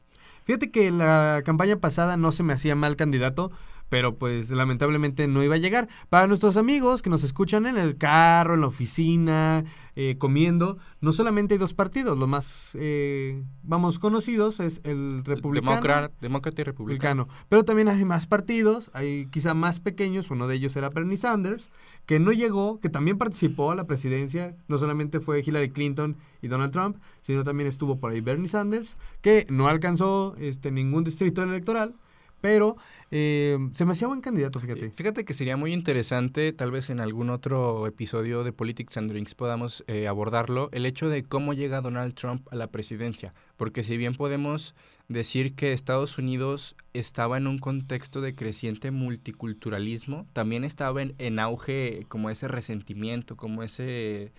fíjate 0.46 0.72
que 0.72 0.92
la 0.92 1.42
campaña 1.46 1.78
pasada 1.78 2.18
no 2.18 2.32
se 2.32 2.44
me 2.44 2.54
hacía 2.54 2.76
mal 2.76 2.96
candidato, 2.96 3.52
pero 3.90 4.18
pues 4.18 4.50
lamentablemente 4.50 5.28
no 5.28 5.44
iba 5.44 5.56
a 5.56 5.60
llegar. 5.60 5.88
Para 6.10 6.28
nuestros 6.28 6.58
amigos 6.58 7.02
que 7.02 7.10
nos 7.10 7.24
escuchan 7.24 7.66
en 7.66 7.78
el 7.78 7.98
carro, 7.98 8.56
en 8.56 8.62
la 8.62 8.68
oficina, 8.68 9.66
eh, 9.96 10.18
comiendo, 10.18 10.80
no 11.02 11.14
solamente 11.14 11.54
hay 11.54 11.60
dos 11.60 11.76
partidos, 11.76 12.18
los 12.18 12.28
más, 12.28 12.76
eh, 12.80 13.44
vamos, 13.62 14.00
conocidos 14.00 14.60
es 14.60 14.82
el 14.84 15.24
republicano. 15.24 15.74
Demócrata, 15.74 16.14
demócrata 16.20 16.62
y 16.62 16.64
republicano. 16.64 17.28
Pero 17.48 17.64
también 17.64 17.88
hay 17.88 18.04
más 18.04 18.26
partidos, 18.26 18.90
hay 18.94 19.28
quizá 19.28 19.54
más 19.54 19.80
pequeños, 19.80 20.32
uno 20.32 20.48
de 20.48 20.56
ellos 20.56 20.76
era 20.76 20.90
Bernie 20.90 21.18
Sanders, 21.18 21.70
que 22.08 22.20
no 22.20 22.32
llegó, 22.32 22.80
que 22.80 22.90
también 22.90 23.20
participó 23.20 23.72
a 23.72 23.76
la 23.76 23.86
presidencia, 23.86 24.56
no 24.68 24.80
solamente 24.80 25.20
fue 25.20 25.44
Hillary 25.46 25.70
Clinton 25.70 26.18
y 26.42 26.48
Donald 26.48 26.72
Trump, 26.72 26.98
sino 27.22 27.44
también 27.44 27.68
estuvo 27.68 28.00
por 28.00 28.12
ahí 28.12 28.22
Bernie 28.22 28.50
Sanders, 28.50 28.98
que 29.22 29.46
no 29.50 29.68
alcanzó 29.68 30.36
este, 30.40 30.72
ningún 30.72 31.04
distrito 31.04 31.44
electoral, 31.44 31.94
pero 32.42 32.78
eh, 33.16 33.60
se 33.76 33.86
me 33.86 33.92
hacía 33.92 34.08
buen 34.08 34.22
candidato, 34.22 34.60
fíjate. 34.60 34.90
Fíjate 34.90 35.24
que 35.24 35.36
sería 35.36 35.56
muy 35.56 35.72
interesante, 35.72 36.52
tal 36.52 36.72
vez 36.72 36.90
en 36.90 37.00
algún 37.00 37.30
otro 37.30 37.86
episodio 37.86 38.44
de 38.44 38.52
Politics 38.54 38.98
and 38.98 39.12
Drinks 39.12 39.36
podamos 39.36 39.84
eh, 39.86 40.08
abordarlo, 40.08 40.70
el 40.72 40.88
hecho 40.88 41.10
de 41.10 41.24
cómo 41.24 41.54
llega 41.54 41.82
Donald 41.82 42.16
Trump 42.16 42.48
a 42.52 42.56
la 42.56 42.72
presidencia. 42.72 43.36
Porque 43.56 43.84
si 43.84 43.98
bien 43.98 44.16
podemos 44.16 44.74
decir 45.10 45.54
que 45.54 45.74
Estados 45.74 46.18
Unidos 46.18 46.76
estaba 46.94 47.38
en 47.38 47.46
un 47.46 47.60
contexto 47.60 48.20
de 48.20 48.34
creciente 48.34 48.90
multiculturalismo, 48.90 50.26
también 50.34 50.64
estaba 50.64 51.04
en, 51.04 51.14
en 51.20 51.38
auge 51.38 52.08
como 52.08 52.32
ese 52.32 52.48
resentimiento, 52.48 53.38
como 53.38 53.62
ese 53.62 54.32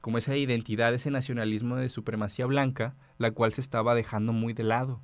como 0.00 0.18
esa 0.18 0.36
identidad, 0.36 0.92
ese 0.92 1.12
nacionalismo 1.12 1.76
de 1.76 1.88
supremacía 1.88 2.46
blanca, 2.46 2.96
la 3.18 3.30
cual 3.30 3.52
se 3.52 3.60
estaba 3.60 3.94
dejando 3.94 4.32
muy 4.32 4.54
de 4.54 4.64
lado. 4.64 5.00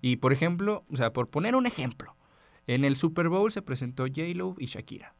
Y 0.00 0.16
por 0.16 0.32
ejemplo, 0.32 0.84
o 0.88 0.96
sea, 0.96 1.12
por 1.12 1.28
poner 1.28 1.56
un 1.56 1.66
ejemplo, 1.66 2.14
en 2.68 2.84
el 2.84 2.94
Super 2.96 3.28
Bowl 3.28 3.50
se 3.50 3.60
presentó 3.62 4.04
J-Lo 4.04 4.54
y 4.58 4.66
Shakira. 4.66 5.14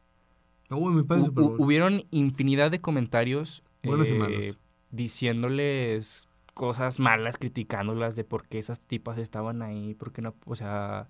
Uy, 0.69 0.93
me 0.93 1.03
parece 1.03 1.25
Hu- 1.25 1.29
Super 1.29 1.43
Bowl. 1.43 1.55
hubieron 1.59 2.03
infinidad 2.11 2.71
de 2.71 2.79
comentarios 2.79 3.63
eh, 3.83 4.53
diciéndoles 4.91 6.27
cosas 6.53 6.99
malas, 6.99 7.37
criticándolas 7.37 8.15
de 8.15 8.23
por 8.23 8.47
qué 8.47 8.59
esas 8.59 8.79
tipas 8.81 9.17
estaban 9.17 9.61
ahí, 9.61 9.93
por 9.95 10.11
qué 10.11 10.21
no, 10.21 10.35
o 10.45 10.55
sea, 10.55 11.09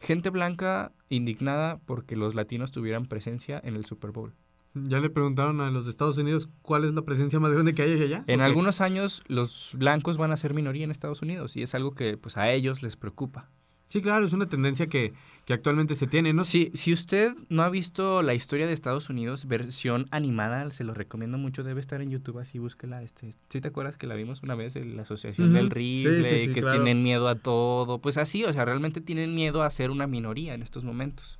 gente 0.00 0.30
blanca 0.30 0.92
indignada 1.08 1.78
porque 1.86 2.16
los 2.16 2.34
latinos 2.34 2.72
tuvieran 2.72 3.06
presencia 3.06 3.60
en 3.62 3.76
el 3.76 3.84
Super 3.86 4.10
Bowl. 4.10 4.32
Ya 4.74 5.00
le 5.00 5.10
preguntaron 5.10 5.60
a 5.60 5.70
los 5.70 5.84
de 5.84 5.90
Estados 5.90 6.16
Unidos 6.16 6.48
cuál 6.62 6.84
es 6.84 6.94
la 6.94 7.02
presencia 7.02 7.40
más 7.40 7.52
grande 7.52 7.74
que 7.74 7.82
hay 7.82 8.00
allá. 8.02 8.24
En 8.28 8.40
algunos 8.40 8.80
años 8.80 9.22
los 9.26 9.72
blancos 9.76 10.16
van 10.16 10.30
a 10.32 10.36
ser 10.36 10.54
minoría 10.54 10.84
en 10.84 10.90
Estados 10.92 11.22
Unidos 11.22 11.56
y 11.56 11.62
es 11.62 11.74
algo 11.74 11.92
que 11.92 12.16
pues 12.16 12.36
a 12.36 12.50
ellos 12.52 12.82
les 12.82 12.96
preocupa. 12.96 13.48
Sí, 13.90 14.00
claro, 14.00 14.24
es 14.24 14.32
una 14.32 14.48
tendencia 14.48 14.86
que, 14.86 15.12
que 15.44 15.52
actualmente 15.52 15.94
se 15.96 16.06
tiene. 16.06 16.32
No 16.32 16.44
Sí, 16.44 16.70
si 16.74 16.92
usted 16.92 17.34
no 17.48 17.62
ha 17.64 17.68
visto 17.70 18.22
la 18.22 18.34
historia 18.34 18.66
de 18.66 18.72
Estados 18.72 19.10
Unidos, 19.10 19.46
versión 19.46 20.06
animada, 20.12 20.70
se 20.70 20.84
lo 20.84 20.94
recomiendo 20.94 21.36
mucho, 21.38 21.64
debe 21.64 21.80
estar 21.80 22.00
en 22.00 22.08
YouTube, 22.10 22.38
así 22.38 22.58
búsquela. 22.60 23.02
Este, 23.02 23.34
¿Sí 23.48 23.60
te 23.60 23.66
acuerdas 23.68 23.96
que 23.98 24.06
la 24.06 24.14
vimos 24.14 24.42
una 24.44 24.54
vez 24.54 24.76
en 24.76 24.96
la 24.96 25.02
Asociación 25.02 25.52
del 25.52 25.66
Sí, 25.68 25.74
Rifle, 25.74 26.22
sí, 26.28 26.46
sí, 26.46 26.54
que 26.54 26.60
claro. 26.62 26.82
tienen 26.82 27.02
miedo 27.02 27.26
a 27.28 27.34
todo? 27.34 27.98
Pues 27.98 28.16
así, 28.16 28.44
o 28.44 28.52
sea, 28.52 28.64
realmente 28.64 29.00
tienen 29.00 29.34
miedo 29.34 29.62
a 29.64 29.70
ser 29.70 29.90
una 29.90 30.06
minoría 30.06 30.54
en 30.54 30.62
estos 30.62 30.84
momentos. 30.84 31.38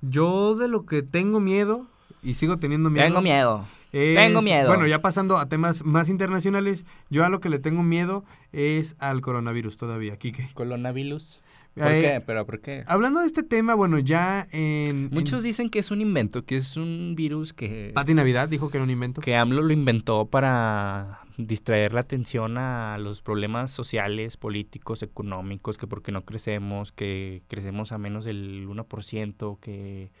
Yo 0.00 0.54
de 0.54 0.68
lo 0.68 0.86
que 0.86 1.02
tengo 1.02 1.38
miedo 1.40 1.86
y 2.22 2.34
sigo 2.34 2.56
teniendo 2.58 2.90
miedo. 2.90 3.06
Tengo 3.06 3.20
miedo. 3.20 3.66
es- 3.92 4.16
tengo 4.16 4.42
miedo. 4.42 4.68
Bueno, 4.68 4.86
ya 4.86 5.00
pasando 5.02 5.38
a 5.38 5.48
temas 5.48 5.84
más 5.84 6.08
internacionales, 6.08 6.84
yo 7.10 7.24
a 7.24 7.28
lo 7.28 7.40
que 7.40 7.48
le 7.48 7.58
tengo 7.58 7.82
miedo 7.82 8.24
es 8.52 8.96
al 8.98 9.20
coronavirus 9.20 9.76
todavía, 9.76 10.16
Kike. 10.16 10.50
Coronavirus. 10.54 11.40
¿Por 11.74 11.88
Eh, 11.88 12.00
qué? 12.02 12.22
¿Pero 12.24 12.46
por 12.46 12.60
qué? 12.60 12.84
Hablando 12.86 13.20
de 13.20 13.26
este 13.26 13.42
tema, 13.42 13.74
bueno, 13.74 13.98
ya 13.98 14.46
en... 14.52 15.10
Muchos 15.10 15.40
en- 15.40 15.44
dicen 15.48 15.68
que 15.70 15.80
es 15.80 15.90
un 15.90 16.00
invento, 16.00 16.44
que 16.44 16.56
es 16.56 16.76
un 16.76 17.14
virus 17.16 17.52
que, 17.52 17.90
Pati 17.94 18.14
Navidad 18.14 18.48
dijo 18.48 18.70
que 18.70 18.76
era 18.78 18.84
un 18.84 18.90
invento. 18.90 19.20
que 19.20 19.34
AMLO 19.34 19.60
lo 19.62 19.72
inventó 19.72 20.26
para 20.26 21.20
distraer 21.36 21.92
la 21.94 22.00
atención 22.00 22.58
a 22.58 22.96
los 22.98 23.22
problemas 23.22 23.72
sociales, 23.72 24.36
políticos, 24.36 25.02
económicos, 25.02 25.76
que 25.78 25.88
porque 25.88 26.12
no 26.12 26.24
crecemos, 26.24 26.92
que 26.92 27.42
crecemos 27.48 27.90
a 27.90 27.98
menos 27.98 28.24
del 28.24 28.68
1%, 28.68 29.58
que, 29.58 30.12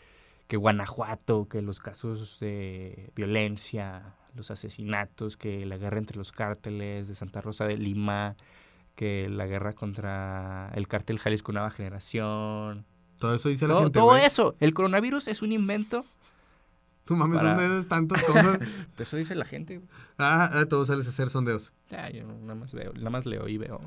que 0.48 0.56
Guanajuato, 0.56 1.46
que 1.48 1.62
los 1.62 1.78
casos 1.78 2.38
de 2.40 3.10
violencia, 3.14 4.14
los 4.34 4.50
asesinatos, 4.50 5.36
que 5.36 5.64
la 5.66 5.76
guerra 5.78 5.98
entre 5.98 6.16
los 6.16 6.32
cárteles 6.32 7.06
de 7.06 7.14
Santa 7.14 7.40
Rosa 7.40 7.64
de 7.66 7.76
Lima, 7.76 8.34
que 8.94 9.28
la 9.28 9.46
guerra 9.46 9.72
contra 9.72 10.70
el 10.74 10.86
cártel 10.88 11.18
Jalisco 11.18 11.52
Nueva 11.52 11.70
Generación, 11.70 12.84
Todo 13.18 13.34
eso 13.34 13.48
dice 13.48 13.66
la 13.68 13.76
gente, 13.76 13.90
todo 13.98 14.16
eso. 14.16 14.54
El 14.60 14.74
coronavirus 14.74 15.28
es 15.28 15.42
un 15.42 15.52
invento. 15.52 16.04
Tú 17.04 17.16
mames, 17.16 17.38
para- 17.38 17.50
¿dónde 17.54 17.66
eres 17.74 17.86
tantas 17.88 18.22
cosas? 18.24 18.58
Eso 18.98 19.16
dice 19.18 19.34
la 19.34 19.44
gente. 19.44 19.80
ah, 20.16 20.48
ah, 20.54 20.64
todos 20.66 20.88
sales 20.88 21.06
a 21.06 21.10
hacer 21.10 21.28
sondeos. 21.28 21.70
Ya, 21.90 22.08
yo 22.08 22.24
nada 22.24 22.54
más 22.54 22.72
veo, 22.72 22.94
nada 22.94 23.10
más 23.10 23.26
leo 23.26 23.46
y 23.46 23.58
veo. 23.58 23.78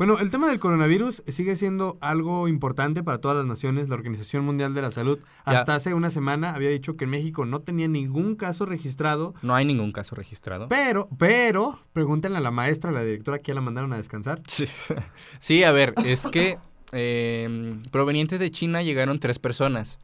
Bueno, 0.00 0.18
el 0.18 0.30
tema 0.30 0.48
del 0.48 0.58
coronavirus 0.58 1.22
sigue 1.28 1.56
siendo 1.56 1.98
algo 2.00 2.48
importante 2.48 3.02
para 3.02 3.18
todas 3.18 3.36
las 3.36 3.44
naciones. 3.44 3.90
La 3.90 3.96
Organización 3.96 4.46
Mundial 4.46 4.72
de 4.72 4.80
la 4.80 4.90
Salud 4.90 5.18
Ya. 5.44 5.58
hasta 5.58 5.74
hace 5.74 5.92
una 5.92 6.10
semana 6.10 6.54
había 6.54 6.70
dicho 6.70 6.96
que 6.96 7.04
en 7.04 7.10
México 7.10 7.44
no 7.44 7.60
tenía 7.60 7.86
ningún 7.86 8.34
caso 8.34 8.64
registrado. 8.64 9.34
No 9.42 9.54
hay 9.54 9.66
ningún 9.66 9.92
caso 9.92 10.14
registrado. 10.14 10.70
Pero, 10.70 11.10
pero, 11.18 11.80
pregúntenle 11.92 12.38
a 12.38 12.40
la 12.40 12.50
maestra, 12.50 12.88
a 12.88 12.92
la 12.94 13.04
directora, 13.04 13.40
que 13.40 13.48
ya 13.48 13.54
la 13.54 13.60
mandaron 13.60 13.92
a 13.92 13.98
descansar. 13.98 14.40
Sí, 14.46 14.64
Sí, 15.38 15.64
a 15.64 15.70
ver, 15.70 15.92
es 16.06 16.26
que 16.28 16.56
eh, 16.92 17.76
provenientes 17.90 18.40
de 18.40 18.50
China 18.50 18.82
llegaron 18.82 19.20
tres 19.20 19.38
personas. 19.38 19.98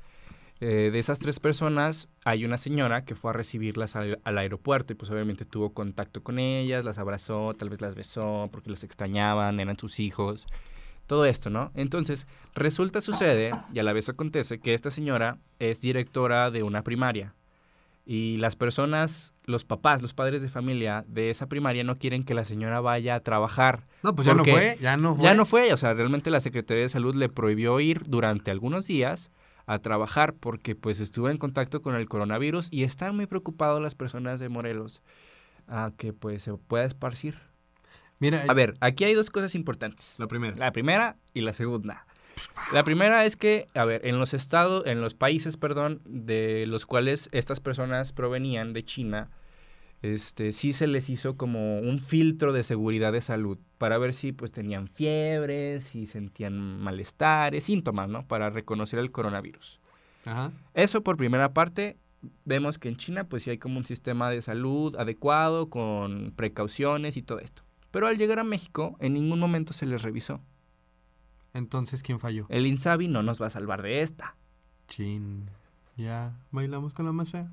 Eh, 0.60 0.90
de 0.90 0.98
esas 0.98 1.18
tres 1.18 1.38
personas 1.38 2.08
hay 2.24 2.46
una 2.46 2.56
señora 2.56 3.04
que 3.04 3.14
fue 3.14 3.30
a 3.30 3.34
recibirlas 3.34 3.94
al, 3.94 4.20
al 4.24 4.38
aeropuerto 4.38 4.94
y 4.94 4.96
pues 4.96 5.10
obviamente 5.10 5.44
tuvo 5.44 5.74
contacto 5.74 6.22
con 6.22 6.38
ellas, 6.38 6.84
las 6.84 6.98
abrazó, 6.98 7.52
tal 7.52 7.68
vez 7.68 7.82
las 7.82 7.94
besó 7.94 8.48
porque 8.50 8.70
los 8.70 8.82
extrañaban, 8.82 9.60
eran 9.60 9.78
sus 9.78 10.00
hijos, 10.00 10.46
todo 11.06 11.24
esto, 11.26 11.50
¿no? 11.50 11.70
Entonces, 11.74 12.26
resulta, 12.54 13.00
sucede, 13.00 13.52
y 13.72 13.78
a 13.78 13.82
la 13.82 13.92
vez 13.92 14.08
acontece, 14.08 14.58
que 14.58 14.74
esta 14.74 14.90
señora 14.90 15.38
es 15.58 15.80
directora 15.80 16.50
de 16.50 16.62
una 16.62 16.82
primaria. 16.82 17.34
Y 18.04 18.36
las 18.36 18.54
personas, 18.54 19.34
los 19.44 19.64
papás, 19.64 20.00
los 20.00 20.14
padres 20.14 20.40
de 20.40 20.48
familia 20.48 21.04
de 21.08 21.28
esa 21.28 21.48
primaria 21.48 21.82
no 21.82 21.98
quieren 21.98 22.22
que 22.22 22.34
la 22.34 22.44
señora 22.44 22.80
vaya 22.80 23.16
a 23.16 23.20
trabajar. 23.20 23.84
No, 24.02 24.14
pues 24.14 24.26
ya 24.26 24.34
no 24.34 24.44
fue, 24.44 24.78
ya 24.80 24.96
no 24.96 25.16
fue. 25.16 25.24
Ya 25.24 25.34
no 25.34 25.44
fue, 25.44 25.72
o 25.72 25.76
sea, 25.76 25.92
realmente 25.92 26.30
la 26.30 26.40
Secretaría 26.40 26.84
de 26.84 26.88
Salud 26.88 27.16
le 27.16 27.28
prohibió 27.28 27.80
ir 27.80 28.04
durante 28.06 28.50
algunos 28.52 28.86
días 28.86 29.30
a 29.66 29.78
trabajar 29.80 30.34
porque 30.34 30.74
pues 30.74 31.00
estuvo 31.00 31.28
en 31.28 31.38
contacto 31.38 31.82
con 31.82 31.94
el 31.96 32.08
coronavirus 32.08 32.68
y 32.70 32.84
están 32.84 33.16
muy 33.16 33.26
preocupados 33.26 33.82
las 33.82 33.94
personas 33.94 34.40
de 34.40 34.48
Morelos 34.48 35.02
a 35.66 35.92
que 35.96 36.12
pues 36.12 36.44
se 36.44 36.52
pueda 36.54 36.84
esparcir. 36.84 37.38
Mira, 38.18 38.44
A 38.48 38.54
ver, 38.54 38.76
aquí 38.80 39.04
hay 39.04 39.14
dos 39.14 39.30
cosas 39.30 39.54
importantes. 39.54 40.14
la 40.18 40.26
primera. 40.26 40.56
La 40.56 40.72
primera 40.72 41.16
y 41.34 41.42
la 41.42 41.52
segunda. 41.52 42.06
La 42.72 42.84
primera 42.84 43.24
es 43.24 43.34
que, 43.36 43.66
a 43.74 43.84
ver, 43.84 44.06
en 44.06 44.18
los 44.18 44.34
estados, 44.34 44.86
en 44.86 45.00
los 45.00 45.14
países, 45.14 45.56
perdón, 45.56 46.00
de 46.04 46.66
los 46.66 46.86
cuales 46.86 47.28
estas 47.32 47.60
personas 47.60 48.12
provenían 48.12 48.72
de 48.72 48.84
China, 48.84 49.30
este, 50.14 50.52
sí 50.52 50.72
se 50.72 50.86
les 50.86 51.08
hizo 51.10 51.36
como 51.36 51.78
un 51.78 51.98
filtro 51.98 52.52
de 52.52 52.62
seguridad 52.62 53.12
de 53.12 53.20
salud 53.20 53.58
para 53.78 53.98
ver 53.98 54.14
si 54.14 54.32
pues 54.32 54.52
tenían 54.52 54.88
fiebre, 54.88 55.80
si 55.80 56.06
sentían 56.06 56.80
malestares, 56.80 57.64
síntomas, 57.64 58.08
¿no? 58.08 58.26
Para 58.26 58.50
reconocer 58.50 58.98
el 58.98 59.10
coronavirus. 59.10 59.80
Ajá. 60.24 60.52
Eso 60.74 61.02
por 61.02 61.16
primera 61.16 61.52
parte, 61.52 61.96
vemos 62.44 62.78
que 62.78 62.88
en 62.88 62.96
China 62.96 63.24
pues 63.24 63.42
sí 63.42 63.50
hay 63.50 63.58
como 63.58 63.78
un 63.78 63.84
sistema 63.84 64.30
de 64.30 64.42
salud 64.42 64.96
adecuado, 64.96 65.70
con 65.70 66.32
precauciones 66.36 67.16
y 67.16 67.22
todo 67.22 67.38
esto. 67.40 67.62
Pero 67.90 68.06
al 68.06 68.18
llegar 68.18 68.38
a 68.38 68.44
México, 68.44 68.96
en 69.00 69.14
ningún 69.14 69.38
momento 69.38 69.72
se 69.72 69.86
les 69.86 70.02
revisó. 70.02 70.40
Entonces, 71.54 72.02
¿quién 72.02 72.20
falló? 72.20 72.46
El 72.50 72.66
Insabi 72.66 73.08
no 73.08 73.22
nos 73.22 73.40
va 73.40 73.46
a 73.46 73.50
salvar 73.50 73.80
de 73.82 74.02
esta. 74.02 74.36
Chin. 74.88 75.48
Ya 75.96 76.36
bailamos 76.50 76.92
con 76.92 77.06
la 77.06 77.12
más 77.12 77.30
fea. 77.30 77.50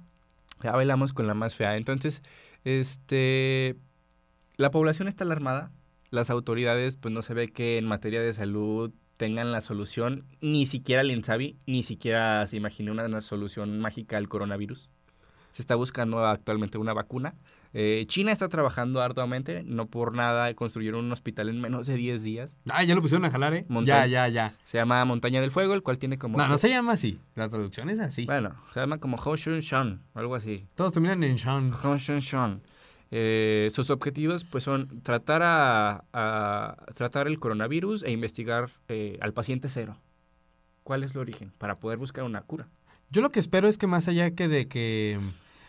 Ya 0.64 0.72
bailamos 0.72 1.14
con 1.14 1.28
la 1.28 1.34
más 1.34 1.56
fea. 1.56 1.78
Entonces, 1.78 2.22
este, 2.64 3.76
la 4.56 4.72
población 4.72 5.08
está 5.08 5.24
alarmada. 5.24 5.72
Las 6.10 6.30
autoridades, 6.30 6.96
pues 6.96 7.14
no 7.14 7.22
se 7.22 7.34
ve 7.34 7.52
que 7.52 7.78
en 7.78 7.86
materia 7.86 8.22
de 8.22 8.34
salud 8.34 8.92
tengan 9.18 9.52
la 9.52 9.62
solución. 9.62 10.26
Ni 10.42 10.66
siquiera 10.66 11.02
el 11.02 11.12
Insabi, 11.12 11.58
ni 11.66 11.84
siquiera 11.84 12.46
se 12.48 12.58
imagina 12.58 12.92
una, 12.92 13.06
una 13.06 13.22
solución 13.22 13.80
mágica 13.80 14.18
al 14.18 14.30
coronavirus. 14.30 14.90
Se 15.52 15.62
está 15.62 15.76
buscando 15.76 16.26
actualmente 16.26 16.78
una 16.78 16.94
vacuna. 16.94 17.36
Eh, 17.76 18.06
China 18.08 18.32
está 18.32 18.50
trabajando 18.50 19.02
arduamente. 19.02 19.64
No 19.66 19.88
por 19.88 20.16
nada 20.16 20.54
construyeron 20.54 21.06
un 21.06 21.12
hospital 21.12 21.50
en 21.50 21.60
menos 21.60 21.88
de 21.88 21.96
10 21.96 22.22
días. 22.22 22.58
Ah, 22.70 22.84
ya 22.84 22.94
lo 22.94 23.02
pusieron 23.02 23.26
a 23.26 23.32
jalar, 23.32 23.54
¿eh? 23.56 23.66
Montaña. 23.68 24.06
Ya, 24.06 24.28
ya, 24.28 24.50
ya. 24.52 24.56
Se 24.64 24.78
llama 24.78 25.04
Montaña 25.06 25.42
del 25.42 25.50
Fuego, 25.52 25.74
el 25.74 25.82
cual 25.82 25.98
tiene 25.98 26.18
como... 26.20 26.38
No, 26.38 26.48
no 26.48 26.58
se 26.60 26.70
llama 26.70 26.92
así. 26.94 27.20
La 27.36 27.50
traducción 27.50 27.90
es 27.90 28.00
así. 28.00 28.26
Bueno, 28.26 28.54
se 28.74 28.80
llama 28.80 29.00
como 29.00 29.18
Hoshun 29.18 29.60
Shan, 29.62 30.02
algo 30.14 30.36
así. 30.36 30.68
Todos 30.76 30.94
terminan 30.94 31.24
en 31.24 31.38
Sean. 31.40 31.72
Hoshun 31.74 32.20
Shan. 32.20 32.62
Eh, 33.16 33.70
sus 33.74 33.90
objetivos 33.92 34.44
pues 34.44 34.64
son 34.64 35.02
tratar 35.02 35.42
a, 35.44 36.04
a- 36.14 36.78
tratar 36.96 37.28
el 37.28 37.40
coronavirus 37.40 38.04
e 38.04 38.12
investigar 38.12 38.70
eh, 38.88 39.18
al 39.22 39.34
paciente 39.34 39.68
cero. 39.70 39.98
¿Cuál 40.84 41.04
es 41.04 41.12
el 41.14 41.20
origen? 41.20 41.52
Para 41.58 41.76
poder 41.80 41.98
buscar 41.98 42.24
una 42.24 42.42
cura. 42.42 42.68
Yo 43.10 43.22
lo 43.22 43.32
que 43.32 43.40
espero 43.40 43.68
es 43.68 43.78
que 43.78 43.88
más 43.88 44.08
allá 44.08 44.32
que 44.32 44.48
de 44.48 44.68
que... 44.68 45.20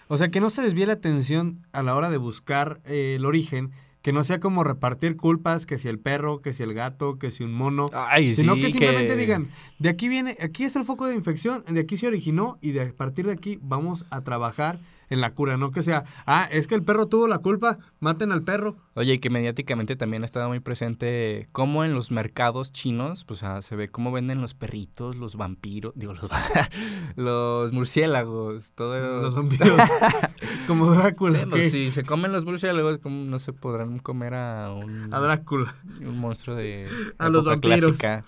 O 0.09 0.19
sea, 0.19 0.31
que 0.31 0.41
no 0.41 0.51
se 0.51 0.63
desvíe 0.63 0.87
la 0.87 0.95
atención 0.95 1.67
a 1.73 1.83
la 1.83 1.95
hora 1.95 2.11
de 2.11 2.19
buscar 2.19 2.81
eh, 2.85 3.15
el 3.17 3.27
origen, 3.27 3.73
que 4.03 4.13
no 4.13 4.23
sea 4.23 4.39
como 4.39 4.65
repartir 4.65 5.17
culpas, 5.17 5.65
que 5.65 5.79
si 5.79 5.89
el 5.89 5.99
perro, 5.99 6.43
que 6.43 6.53
si 6.53 6.63
el 6.63 6.75
gato, 6.75 7.19
que 7.19 7.31
si 7.31 7.43
un 7.43 7.55
mono, 7.55 7.91
Ay, 7.95 8.35
sino 8.35 8.55
sí, 8.55 8.61
que 8.61 8.67
simplemente 8.69 9.17
digan, 9.17 9.49
de 9.79 9.89
aquí 9.89 10.09
viene, 10.09 10.37
aquí 10.41 10.65
es 10.65 10.77
el 10.77 10.85
foco 10.85 11.07
de 11.07 11.15
infección, 11.15 11.65
de 11.67 11.81
aquí 11.81 11.97
se 11.97 12.07
originó 12.07 12.59
y 12.61 12.73
de 12.73 12.83
a 12.83 12.93
partir 12.93 13.25
de 13.25 13.33
aquí 13.33 13.59
vamos 13.63 14.05
a 14.11 14.21
trabajar 14.21 14.79
en 15.11 15.21
la 15.21 15.35
cura, 15.35 15.57
no 15.57 15.71
que 15.71 15.83
sea, 15.83 16.05
ah, 16.27 16.49
es 16.51 16.67
que 16.67 16.75
el 16.75 16.83
perro 16.83 17.07
tuvo 17.07 17.29
la 17.29 17.39
culpa, 17.39 17.79
maten 18.01 18.33
al 18.33 18.43
perro. 18.43 18.77
Oye, 18.95 19.15
y 19.15 19.19
que 19.19 19.31
mediáticamente 19.31 19.97
también 19.97 20.23
ha 20.23 20.27
estado 20.27 20.49
muy 20.49 20.61
presente 20.61 21.49
cómo 21.53 21.85
en 21.85 21.95
los 21.95 22.11
mercados 22.11 22.73
chinos, 22.73 23.25
pues 23.25 23.43
ah, 23.43 23.61
se 23.63 23.77
ve 23.77 23.89
cómo 23.89 24.13
venden 24.13 24.41
los 24.41 24.55
perritos, 24.55 25.17
los 25.17 25.37
vampiros, 25.37 25.93
digo, 25.97 26.15
los, 26.15 26.29
los 27.17 27.73
murciélagos, 27.73 28.73
todo... 28.73 29.23
Los 29.23 29.35
vampiros, 29.35 29.79
como 30.67 30.91
Drácula. 30.93 31.41
Sí, 31.41 31.47
pues, 31.51 31.73
si 31.73 31.91
se 31.91 32.05
comen 32.05 32.33
los 32.33 32.45
murciélagos, 32.45 32.99
¿cómo 32.99 33.25
no 33.25 33.39
se 33.39 33.53
podrán 33.53 33.99
comer 33.99 34.35
a 34.35 34.73
un, 34.73 35.13
A 35.13 35.21
Drácula. 35.21 35.77
un 36.01 36.19
monstruo 36.19 36.57
de 36.57 36.89
A 37.19 37.29
los 37.29 37.45
vampiros. 37.45 37.81
clásica? 37.81 38.25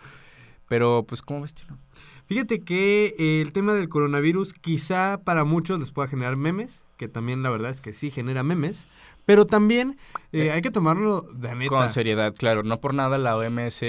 Pero, 0.68 1.04
pues, 1.06 1.22
¿cómo 1.22 1.42
ves, 1.42 1.54
Chino? 1.54 1.78
Fíjate 2.26 2.62
que 2.62 3.14
eh, 3.18 3.40
el 3.40 3.52
tema 3.52 3.74
del 3.74 3.88
coronavirus 3.88 4.52
quizá 4.52 5.20
para 5.24 5.44
muchos 5.44 5.78
les 5.78 5.92
pueda 5.92 6.08
generar 6.08 6.36
memes, 6.36 6.84
que 6.96 7.08
también 7.08 7.42
la 7.42 7.50
verdad 7.50 7.70
es 7.70 7.80
que 7.80 7.92
sí 7.92 8.10
genera 8.10 8.42
memes, 8.42 8.88
pero 9.24 9.46
también 9.46 9.96
eh, 10.32 10.50
hay 10.50 10.60
que 10.60 10.70
tomarlo 10.70 11.22
de 11.22 11.54
neta. 11.54 11.68
Con 11.68 11.90
seriedad, 11.90 12.34
claro. 12.34 12.62
No 12.62 12.80
por 12.80 12.94
nada 12.94 13.18
la 13.18 13.36
OMS 13.36 13.82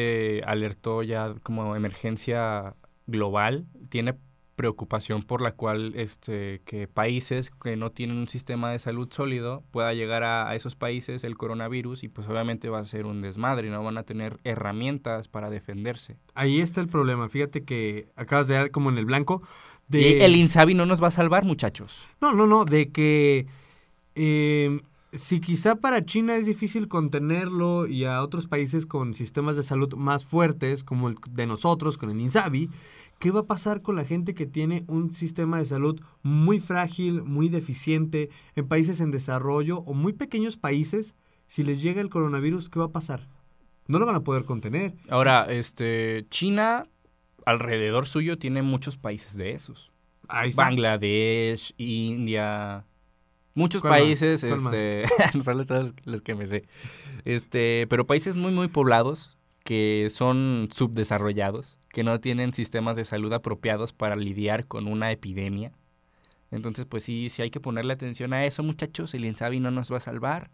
alertó 0.45 1.04
ya 1.04 1.36
como 1.43 1.76
emergencia 1.76 2.76
global. 3.08 3.65
Tiene 3.89 4.15
preocupación 4.58 5.22
por 5.24 5.41
la 5.41 5.54
cual 5.54 5.93
este 5.96 6.62
que 6.65 6.88
países 6.88 7.52
que 7.52 7.78
no 7.78 7.91
tienen 7.91 8.17
un 8.17 8.28
sistema 8.28 8.72
de 8.72 8.80
salud 8.80 9.08
sólido 9.12 9.63
pueda 9.72 9.93
llegar 9.93 10.24
a, 10.24 10.50
a 10.50 10.56
esos 10.56 10.76
países 10.76 11.24
el 11.24 11.38
coronavirus 11.38 12.04
y 12.04 12.10
pues 12.10 12.28
obviamente 12.28 12.67
va 12.67 12.80
a 12.80 12.86
ser 12.86 13.06
un 13.06 13.22
desmadre, 13.22 13.70
no 13.70 13.84
van 13.84 13.98
a 13.98 14.04
tener 14.04 14.39
herramientas 14.43 15.28
para 15.28 15.50
defenderse. 15.50 16.17
Ahí 16.34 16.60
está 16.60 16.82
el 16.82 16.88
problema. 16.88 17.30
Fíjate 17.30 17.63
que 17.63 18.08
acabas 18.15 18.48
de 18.48 18.56
dar 18.56 18.72
como 18.72 18.89
en 18.89 18.98
el 18.98 19.06
blanco. 19.06 19.43
Y 19.89 20.00
De... 20.00 20.26
el 20.26 20.36
Insabi 20.36 20.74
no 20.74 20.86
nos 20.86 21.02
va 21.02 21.08
a 21.08 21.12
salvar, 21.12 21.46
muchachos. 21.46 22.08
No, 22.20 22.34
no, 22.34 22.48
no, 22.48 22.65
de 22.65 22.89
que 22.89 23.46
eh, 24.15 24.82
si 25.13 25.39
quizá 25.39 25.76
para 25.76 26.04
China 26.04 26.36
es 26.36 26.48
difícil 26.48 26.88
contenerlo 26.88 27.88
y 27.88 28.06
a 28.06 28.22
otros 28.24 28.48
países 28.48 28.86
con 28.86 29.13
sistemas 29.13 29.56
de 29.56 29.63
salud 29.63 29.93
más 29.96 30.26
fuertes, 30.26 30.84
como 30.84 31.10
el 31.10 31.17
de 31.30 31.46
nosotros, 31.46 31.98
con 31.98 32.10
el 32.10 32.20
INSABI, 32.20 32.70
¿qué 33.19 33.32
va 33.32 33.41
a 33.41 33.47
pasar 33.47 33.82
con 33.82 33.95
la 33.95 34.06
gente 34.06 34.34
que 34.34 34.45
tiene 34.45 34.84
un 34.88 35.13
sistema 35.13 35.58
de 35.58 35.65
salud 35.65 36.01
muy 36.23 36.60
frágil, 36.60 37.23
muy 37.23 37.49
deficiente, 37.49 38.30
en 38.56 38.67
países 38.67 38.99
en 38.99 39.12
desarrollo 39.12 39.80
o 39.80 39.93
muy 39.93 40.13
pequeños 40.13 40.58
países? 40.58 41.15
Si 41.47 41.63
les 41.63 41.82
llega 41.82 42.01
el 42.01 42.10
coronavirus, 42.10 42.69
¿qué 42.69 42.80
va 42.80 42.86
a 42.86 42.91
pasar? 42.91 43.27
No 43.88 43.99
lo 43.99 44.06
van 44.06 44.15
a 44.15 44.23
poder 44.23 44.43
contener. 44.45 44.93
Ahora, 45.10 45.45
este, 45.49 46.25
China 46.30 46.86
alrededor 47.45 48.08
suyo 48.08 48.38
tiene 48.38 48.62
muchos 48.62 48.97
países 48.97 49.38
de 49.38 49.51
esos. 49.51 49.91
Ahí 50.27 50.49
está. 50.49 50.63
Bangladesh, 50.63 51.73
India, 51.77 52.86
muchos 53.53 53.82
¿Cuál 53.82 53.91
más? 53.91 54.01
países, 54.01 54.45
¿Cuál 54.45 54.75
este, 54.75 55.65
todos 55.67 55.93
los 56.03 56.21
que 56.21 56.36
me 56.36 56.47
sé. 56.47 56.65
Este, 57.23 57.88
pero 57.89 58.06
países 58.06 58.36
muy 58.36 58.51
muy 58.51 58.67
poblados 58.67 59.38
que 59.63 60.08
son 60.10 60.69
subdesarrollados, 60.71 61.77
que 61.97 62.03
no 62.03 62.19
tienen 62.19 62.53
sistemas 62.53 62.95
de 62.95 63.05
salud 63.05 63.33
apropiados 63.33 63.91
para 63.91 64.15
lidiar 64.15 64.67
con 64.67 64.86
una 64.86 65.12
epidemia. 65.12 65.71
Entonces, 66.51 66.86
pues 66.86 67.01
sí, 67.03 67.27
sí 67.31 67.41
hay 67.41 67.49
que 67.49 67.60
ponerle 67.60 67.91
atención 67.91 68.33
a 68.33 68.45
eso, 68.45 68.62
muchachos. 68.62 69.15
El 69.15 69.25
Insabi 69.25 69.60
no 69.60 69.71
nos 69.71 69.91
va 69.91 69.97
a 69.97 69.99
salvar. 69.99 70.51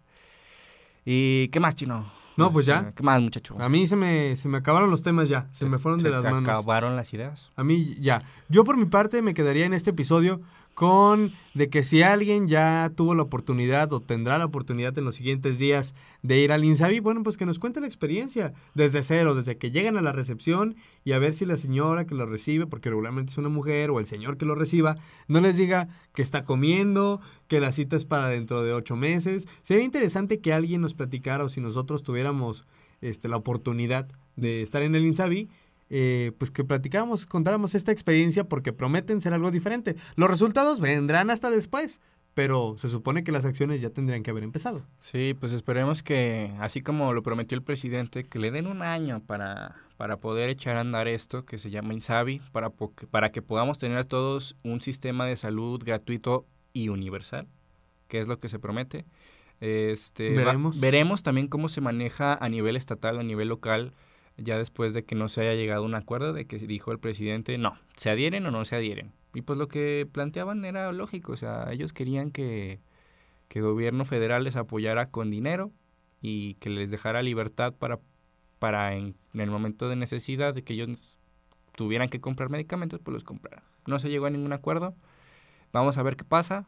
¿Y 1.04 1.50
qué 1.50 1.60
más, 1.60 1.76
Chino? 1.76 2.10
No, 2.38 2.54
pues 2.54 2.66
ya. 2.66 2.94
¿Qué 2.96 3.04
más, 3.04 3.22
muchacho? 3.22 3.58
A 3.60 3.68
mí 3.68 3.88
se 3.88 3.98
me, 3.98 4.38
se 4.38 4.48
me 4.48 4.60
acabaron 4.60 4.90
los 4.90 5.04
temas 5.04 5.28
ya, 5.28 5.50
se, 5.52 5.66
me 5.66 5.80
fueron 5.80 6.02
de 6.02 6.12
las 6.12 6.24
te 6.24 6.32
manos. 6.32 6.48
acabaron 6.48 6.96
las 6.96 7.14
ideas. 7.14 7.52
A 7.58 7.66
mí 7.66 7.98
ya. 8.00 8.24
Yo 8.48 8.64
por 8.64 8.78
mi 8.78 8.86
parte 8.86 9.22
me 9.22 9.34
quedaría 9.34 9.66
en 9.66 9.74
este 9.74 9.90
episodio 9.90 10.40
con 10.74 11.34
de 11.54 11.70
que 11.70 11.84
si 11.84 12.02
alguien 12.02 12.48
ya 12.48 12.92
tuvo 12.96 13.14
la 13.14 13.22
oportunidad 13.22 13.94
o 13.94 14.02
tendrá 14.02 14.38
la 14.38 14.46
oportunidad 14.46 14.98
en 14.98 15.06
los 15.06 15.16
siguientes 15.16 15.60
días 15.60 15.94
de 16.24 16.40
ir 16.40 16.52
al 16.52 16.66
Insabi, 16.66 17.00
bueno, 17.00 17.22
pues 17.22 17.38
que 17.38 17.46
nos 17.46 17.60
cuente 17.60 17.80
la 17.80 17.86
experiencia 17.86 18.54
desde 18.74 19.04
cero, 19.04 19.36
desde 19.36 19.58
que 19.58 19.70
llegan 19.70 19.98
a 19.98 20.02
la 20.02 20.12
recepción 20.12 20.76
y 21.04 21.12
a 21.12 21.20
ver 21.20 21.36
si 21.36 21.46
la 21.46 21.58
señora 21.58 22.06
que 22.06 22.16
lo 22.16 22.26
recibe, 22.26 22.66
porque 22.66 22.90
regularmente 22.90 23.32
es 23.32 23.38
una 23.38 23.50
mujer 23.50 23.92
o 23.92 24.00
el 24.00 24.08
señor 24.08 24.38
que 24.38 24.46
lo 24.46 24.56
reciba, 24.56 24.98
no 25.28 25.42
les 25.42 25.58
diga 25.58 25.90
que 26.16 26.24
está 26.24 26.44
comiendo, 26.44 27.22
que 27.48 27.60
la 27.60 27.72
cita 27.72 27.96
es 27.96 28.06
para 28.06 28.30
dentro 28.30 28.64
de 28.64 28.74
ocho 28.74 28.96
meses. 28.96 29.48
Sería 29.62 29.84
interesante 29.84 30.40
que 30.40 30.54
alguien 30.54 30.82
nos 30.82 30.96
platicara 30.96 31.44
o 31.44 31.50
si 31.50 31.62
nosotros 31.62 32.02
tuviéramos 32.02 32.66
este, 33.02 33.28
la 33.28 33.38
oportunidad 33.38 34.08
de 34.36 34.64
estar 34.64 34.82
en 34.82 34.96
el 34.96 35.06
Insabi, 35.06 35.50
eh, 35.96 36.32
pues 36.40 36.50
que 36.50 36.64
platicáramos, 36.64 37.28
contáramos 37.28 37.76
esta 37.76 37.92
experiencia 37.92 38.46
porque 38.46 38.74
prometen 38.74 39.22
ser 39.22 39.34
algo 39.34 39.52
diferente. 39.52 39.96
Los 40.16 40.28
resultados 40.28 40.80
vendrán 40.80 41.30
hasta 41.30 41.52
después, 41.52 42.02
pero 42.34 42.74
se 42.80 42.90
supone 42.90 43.24
que 43.24 43.32
las 43.32 43.46
acciones 43.46 43.80
ya 43.80 43.92
tendrían 43.92 44.24
que 44.24 44.32
haber 44.32 44.44
empezado. 44.44 44.82
Sí, 45.02 45.36
pues 45.40 45.52
esperemos 45.52 46.02
que, 46.02 46.52
así 46.60 46.82
como 46.82 47.14
lo 47.14 47.22
prometió 47.22 47.56
el 47.56 47.62
presidente, 47.64 48.24
que 48.24 48.40
le 48.40 48.50
den 48.50 48.66
un 48.66 48.82
año 48.82 49.22
para, 49.22 49.76
para 49.98 50.18
poder 50.18 50.50
echar 50.50 50.78
a 50.78 50.82
andar 50.82 51.08
esto 51.08 51.46
que 51.46 51.60
se 51.60 51.70
llama 51.70 51.94
Insabi, 51.94 52.42
para, 52.52 52.72
para 53.12 53.32
que 53.32 53.44
podamos 53.44 53.78
tener 53.78 54.06
todos 54.06 54.56
un 54.64 54.82
sistema 54.82 55.28
de 55.28 55.36
salud 55.38 55.80
gratuito 55.86 56.48
y 56.74 56.90
universal, 56.90 57.46
que 58.08 58.20
es 58.20 58.28
lo 58.28 58.40
que 58.40 58.50
se 58.50 58.58
promete. 58.58 59.06
Este, 59.62 60.32
va- 60.36 60.44
Veremos. 60.46 60.80
veremos 60.80 61.24
también 61.24 61.48
cómo 61.48 61.70
se 61.70 61.82
maneja 61.82 62.34
a 62.34 62.50
nivel 62.50 62.76
estatal, 62.76 63.20
a 63.20 63.24
nivel 63.24 63.48
local, 63.50 63.94
ya 64.38 64.58
después 64.58 64.94
de 64.94 65.04
que 65.04 65.16
no 65.16 65.30
se 65.30 65.42
haya 65.42 65.54
llegado 65.54 65.84
a 65.84 65.86
un 65.86 65.96
acuerdo, 65.96 66.34
de 66.34 66.46
que 66.46 66.58
dijo 66.58 66.92
el 66.92 67.00
presidente, 67.00 67.58
no, 67.58 67.78
se 67.96 68.10
adhieren 68.10 68.46
o 68.46 68.52
no 68.52 68.66
se 68.66 68.76
adhieren. 68.76 69.12
Y 69.34 69.42
pues 69.42 69.58
lo 69.58 69.68
que 69.68 70.08
planteaban 70.12 70.64
era 70.66 70.92
lógico, 70.92 71.34
o 71.34 71.38
sea, 71.38 71.72
ellos 71.72 71.94
querían 71.94 72.32
que, 72.32 72.80
que 73.48 73.60
el 73.60 73.66
gobierno 73.66 74.06
federal 74.06 74.44
les 74.44 74.56
apoyara 74.56 75.10
con 75.10 75.32
dinero 75.32 75.72
y 76.22 76.56
que 76.56 76.70
les 76.70 76.90
dejara 76.90 77.22
libertad 77.22 77.74
para, 77.74 78.00
para 78.60 78.96
en, 78.96 79.16
el 79.34 79.52
momento 79.52 79.90
de 79.90 79.96
necesidad 79.96 80.54
de 80.54 80.64
que 80.64 80.74
ellos 80.74 81.18
tuvieran 81.76 82.10
que 82.10 82.22
comprar 82.22 82.50
medicamentos, 82.50 83.00
pues 83.04 83.14
los 83.14 83.24
compraran. 83.24 83.64
No 83.86 84.00
se 84.00 84.10
llegó 84.10 84.28
a 84.28 84.30
ningún 84.30 84.54
acuerdo. 84.54 84.96
Vamos 85.74 85.98
a 85.98 86.04
ver 86.04 86.16
qué 86.16 86.24
pasa. 86.24 86.68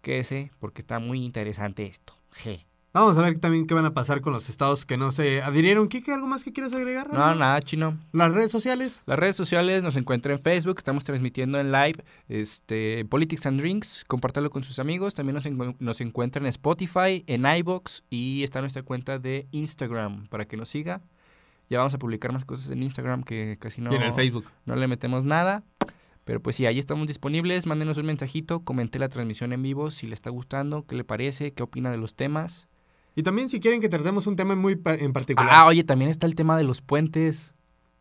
Quédese, 0.00 0.50
porque 0.60 0.82
está 0.82 0.98
muy 0.98 1.24
interesante 1.24 1.86
esto. 1.86 2.14
Je. 2.32 2.66
Vamos 2.94 3.16
a 3.16 3.22
ver 3.22 3.38
también 3.38 3.66
qué 3.66 3.72
van 3.72 3.86
a 3.86 3.94
pasar 3.94 4.20
con 4.20 4.34
los 4.34 4.50
estados 4.50 4.84
que 4.84 4.98
no 4.98 5.12
se 5.12 5.40
adhirieron. 5.40 5.88
Kike, 5.88 6.12
¿algo 6.12 6.26
más 6.26 6.44
que 6.44 6.52
quieras 6.52 6.74
agregar? 6.74 7.10
No, 7.10 7.34
nada, 7.34 7.58
chino. 7.62 7.96
Las 8.12 8.34
redes 8.34 8.52
sociales. 8.52 9.00
Las 9.06 9.18
redes 9.18 9.34
sociales 9.34 9.82
nos 9.82 9.96
encuentran 9.96 10.36
en 10.36 10.42
Facebook, 10.42 10.76
estamos 10.76 11.02
transmitiendo 11.02 11.58
en 11.58 11.72
live 11.72 12.04
este, 12.28 13.06
Politics 13.06 13.46
and 13.46 13.60
Drinks, 13.60 14.04
compártalo 14.06 14.50
con 14.50 14.62
sus 14.62 14.78
amigos, 14.78 15.14
también 15.14 15.36
nos, 15.36 15.80
nos 15.80 16.00
encuentran 16.02 16.44
en 16.44 16.50
Spotify, 16.50 17.24
en 17.26 17.46
iBox 17.46 18.04
y 18.10 18.42
está 18.42 18.60
nuestra 18.60 18.82
cuenta 18.82 19.18
de 19.18 19.46
Instagram 19.52 20.26
para 20.26 20.44
que 20.44 20.58
nos 20.58 20.68
siga. 20.68 21.00
Ya 21.70 21.78
vamos 21.78 21.94
a 21.94 21.98
publicar 21.98 22.30
más 22.30 22.44
cosas 22.44 22.70
en 22.70 22.82
Instagram 22.82 23.22
que 23.22 23.56
casi 23.58 23.80
no, 23.80 23.90
Y 23.90 23.96
en 23.96 24.02
el 24.02 24.12
Facebook. 24.12 24.44
no 24.66 24.76
le 24.76 24.86
metemos 24.86 25.24
nada. 25.24 25.62
Pero 26.24 26.40
pues 26.40 26.56
sí, 26.56 26.66
ahí 26.66 26.78
estamos 26.78 27.08
disponibles, 27.08 27.64
mándenos 27.64 27.96
un 27.96 28.06
mensajito, 28.06 28.60
comente 28.60 28.98
la 28.98 29.08
transmisión 29.08 29.54
en 29.54 29.62
vivo 29.62 29.90
si 29.90 30.06
le 30.06 30.14
está 30.14 30.28
gustando, 30.28 30.84
qué 30.86 30.94
le 30.94 31.04
parece, 31.04 31.52
qué 31.52 31.62
opina 31.62 31.90
de 31.90 31.96
los 31.96 32.14
temas. 32.14 32.68
Y 33.14 33.22
también 33.22 33.48
si 33.48 33.60
quieren 33.60 33.80
que 33.80 33.88
tratemos 33.88 34.26
un 34.26 34.36
tema 34.36 34.56
muy 34.56 34.76
pa- 34.76 34.94
en 34.94 35.12
particular. 35.12 35.50
Ah, 35.52 35.66
oye, 35.66 35.84
también 35.84 36.10
está 36.10 36.26
el 36.26 36.34
tema 36.34 36.56
de 36.56 36.64
los 36.64 36.80
puentes. 36.80 37.52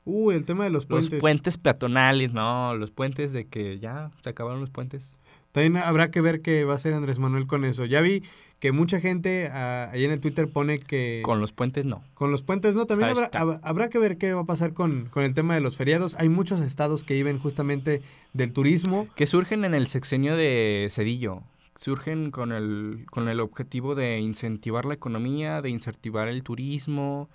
Uh, 0.06 0.32
el 0.32 0.45
tema 0.45 0.63
de 0.63 0.69
los 0.69 0.86
puentes. 0.86 1.12
Los 1.12 1.19
puentes 1.21 1.58
peatonales, 1.58 2.34
no, 2.34 2.76
los 2.76 2.91
puentes 2.91 3.34
de 3.34 3.45
que 3.45 3.78
ya 3.80 4.12
se 4.24 4.30
acabaron 4.30 4.62
los 4.62 4.69
puentes. 4.69 5.13
También 5.52 5.78
habrá 5.78 6.12
que 6.12 6.21
ver 6.21 6.41
qué 6.41 6.63
va 6.63 6.74
a 6.74 6.76
hacer 6.78 6.93
Andrés 6.93 7.19
Manuel 7.19 7.45
con 7.45 7.65
eso. 7.65 7.84
Ya 7.86 8.00
vi 8.02 8.24
que 8.60 8.71
mucha 8.71 9.02
gente 9.02 9.50
ah, 9.52 9.89
ahí 9.91 10.06
en 10.06 10.12
el 10.12 10.21
Twitter 10.21 10.47
pone 10.47 10.78
que 10.80 11.21
Con 11.26 11.41
los 11.41 11.52
puentes 11.52 11.84
no. 11.84 12.04
con 12.13 12.32
los 12.32 12.41
puentes 12.41 12.74
no. 12.74 12.86
También 12.86 13.10
habrá, 13.10 13.30
hab- 13.32 13.60
habrá 13.63 13.89
que 13.89 14.00
ver 14.00 14.17
qué 14.17 14.34
va 14.34 14.41
a 14.41 14.45
pasar 14.45 14.74
con, 14.74 15.10
con 15.12 15.24
el 15.24 15.34
tema 15.34 15.56
de 15.56 15.62
los 15.62 15.76
feriados. 15.76 16.15
Hay 16.19 16.30
muchos 16.30 16.62
estados 16.62 17.04
que 17.04 17.15
viven 17.15 17.38
justamente 17.38 18.02
del 18.34 18.54
turismo. 18.54 19.08
Que 19.15 19.26
surgen 19.28 19.65
en 19.65 19.74
el 19.74 19.88
sexenio 19.88 20.38
de 20.38 20.88
Cedillo. 20.89 21.43
Surgen 21.85 22.29
con 22.29 22.51
el, 22.51 23.05
con 23.09 23.27
el 23.27 23.39
objetivo 23.39 23.95
de 23.95 24.19
incentivar 24.19 24.85
la 24.85 24.93
economía, 24.93 25.63
de 25.63 25.71
incentivar 25.71 26.27
el 26.27 26.43
turismo. 26.43 27.27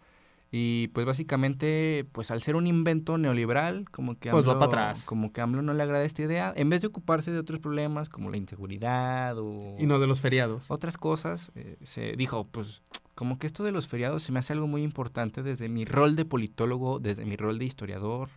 Y 0.53 0.87
pues 0.89 1.05
básicamente, 1.05 2.07
pues 2.13 2.31
al 2.31 2.41
ser 2.43 2.55
un 2.55 2.69
invento 2.69 3.19
neoliberal, 3.19 3.91
como 3.91 4.17
que 4.17 4.31
Pues 4.31 4.47
va 4.47 4.53
AMLO- 4.53 4.59
pa' 4.61 4.65
atrás. 4.67 5.03
Como 5.03 5.33
que 5.33 5.41
a 5.41 5.45
AMLO 5.45 5.63
no 5.63 5.75
le 5.75 5.83
agrada 5.83 6.05
esta 6.05 6.23
idea. 6.23 6.53
En 6.57 6.71
vez 6.71 6.81
de 6.83 6.87
ocuparse 6.87 7.33
de 7.33 7.39
otros 7.41 7.59
problemas 7.59 8.09
como 8.09 8.31
la 8.31 8.37
inseguridad 8.37 9.37
o 9.39 9.75
Y 9.81 9.87
no 9.87 9.99
de 9.99 10.07
los 10.07 10.21
feriados. 10.21 10.67
otras 10.71 10.97
cosas, 10.97 11.51
eh, 11.57 11.77
se 11.83 12.13
dijo, 12.13 12.45
pues 12.47 12.83
como 13.17 13.41
que 13.41 13.49
esto 13.49 13.65
de 13.65 13.73
los 13.73 13.89
feriados 13.89 14.23
se 14.23 14.31
me 14.31 14.39
hace 14.39 14.53
algo 14.53 14.69
muy 14.69 14.85
importante 14.85 15.43
desde 15.43 15.69
mi 15.69 15.85
rol 15.85 16.15
de 16.15 16.25
politólogo, 16.25 17.01
desde 17.01 17.25
mi 17.25 17.35
rol 17.35 17.59
de 17.59 17.65
historiador. 17.65 18.29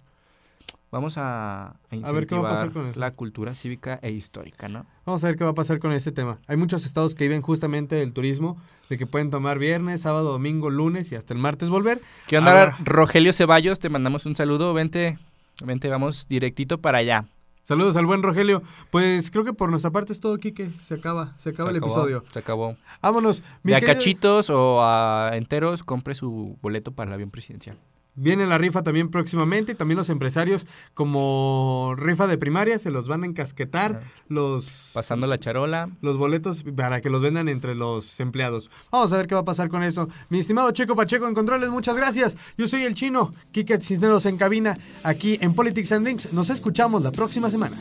Vamos 0.91 1.17
a, 1.19 1.67
a 1.67 1.73
incentivar 1.91 2.13
ver 2.15 2.27
qué 2.27 2.35
va 2.35 2.49
a 2.49 2.53
pasar 2.53 2.71
con 2.71 2.87
eso. 2.87 2.99
la 2.99 3.11
cultura 3.11 3.53
cívica 3.53 3.99
e 4.01 4.09
histórica, 4.11 4.67
¿no? 4.67 4.85
Vamos 5.05 5.23
a 5.23 5.27
ver 5.27 5.37
qué 5.37 5.43
va 5.43 5.51
a 5.51 5.53
pasar 5.53 5.77
con 5.79 5.91
ese 5.91 6.11
tema. 6.11 6.39
Hay 6.47 6.57
muchos 6.57 6.83
estados 6.85 7.13
que 7.13 7.25
viven 7.25 7.41
justamente 7.43 7.95
del 7.95 8.11
turismo, 8.11 8.57
de 8.89 8.97
que 8.97 9.05
pueden 9.05 9.29
tomar 9.29 9.59
viernes, 9.59 10.01
sábado, 10.01 10.31
domingo, 10.31 10.71
lunes 10.71 11.11
y 11.11 11.15
hasta 11.15 11.33
el 11.35 11.39
martes 11.39 11.69
volver. 11.69 12.01
¿Qué 12.27 12.39
onda, 12.39 12.51
Ahora- 12.51 12.77
Rogelio 12.83 13.33
Ceballos? 13.33 13.77
Te 13.79 13.89
mandamos 13.89 14.25
un 14.25 14.35
saludo. 14.35 14.73
Vente, 14.73 15.19
vente, 15.63 15.89
vamos 15.89 16.27
directito 16.27 16.79
para 16.79 16.97
allá. 16.99 17.25
Saludos 17.61 17.95
al 17.95 18.07
buen 18.07 18.23
Rogelio. 18.23 18.63
Pues 18.89 19.29
creo 19.29 19.43
que 19.43 19.53
por 19.53 19.69
nuestra 19.69 19.91
parte 19.91 20.11
es 20.11 20.19
todo, 20.19 20.39
Quique. 20.39 20.71
Se 20.87 20.95
acaba, 20.95 21.35
se 21.37 21.49
acaba 21.51 21.69
Se 21.69 21.77
el 21.77 21.83
acabó, 21.83 21.93
episodio. 21.93 22.23
Se 22.33 22.39
acabó. 22.39 22.75
Vámonos. 22.99 23.43
Mi 23.61 23.73
De 23.73 23.77
a 23.77 23.81
cachitos 23.81 24.49
o 24.49 24.81
a 24.81 25.29
enteros, 25.33 25.83
compre 25.83 26.15
su 26.15 26.57
boleto 26.63 26.91
para 26.93 27.09
el 27.09 27.13
avión 27.13 27.29
presidencial. 27.29 27.77
Viene 28.21 28.45
la 28.47 28.57
rifa 28.57 28.83
también 28.83 29.09
próximamente. 29.09 29.75
También 29.75 29.97
los 29.97 30.09
empresarios, 30.09 30.67
como 30.93 31.93
rifa 31.97 32.27
de 32.27 32.37
primaria, 32.37 32.77
se 32.79 32.91
los 32.91 33.07
van 33.07 33.23
a 33.23 33.27
encasquetar 33.27 34.01
los, 34.27 34.91
Pasando 34.93 35.25
la 35.25 35.39
charola. 35.39 35.89
los 36.01 36.17
boletos 36.17 36.63
para 36.75 36.99
que 36.99 37.09
los 37.09 37.21
vendan 37.21 37.47
entre 37.47 37.75
los 37.75 38.19
empleados. 38.19 38.69
Vamos 38.91 39.13
a 39.13 39.17
ver 39.17 39.27
qué 39.27 39.35
va 39.35 39.41
a 39.41 39.45
pasar 39.45 39.69
con 39.69 39.83
eso. 39.83 40.09
Mi 40.29 40.39
estimado 40.39 40.71
Checo 40.71 40.95
Pacheco 40.95 41.27
en 41.27 41.33
controles, 41.33 41.69
muchas 41.69 41.95
gracias. 41.95 42.35
Yo 42.57 42.67
soy 42.67 42.83
el 42.83 42.93
chino, 42.93 43.31
Kike 43.51 43.79
Cisneros 43.79 44.25
en 44.25 44.37
cabina, 44.37 44.77
aquí 45.03 45.37
en 45.41 45.53
Politics 45.53 45.91
and 45.93 46.05
Drinks. 46.05 46.33
Nos 46.33 46.49
escuchamos 46.49 47.01
la 47.01 47.11
próxima 47.11 47.49
semana. 47.49 47.77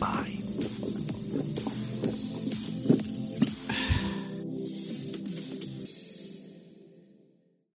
Bye. 0.00 0.85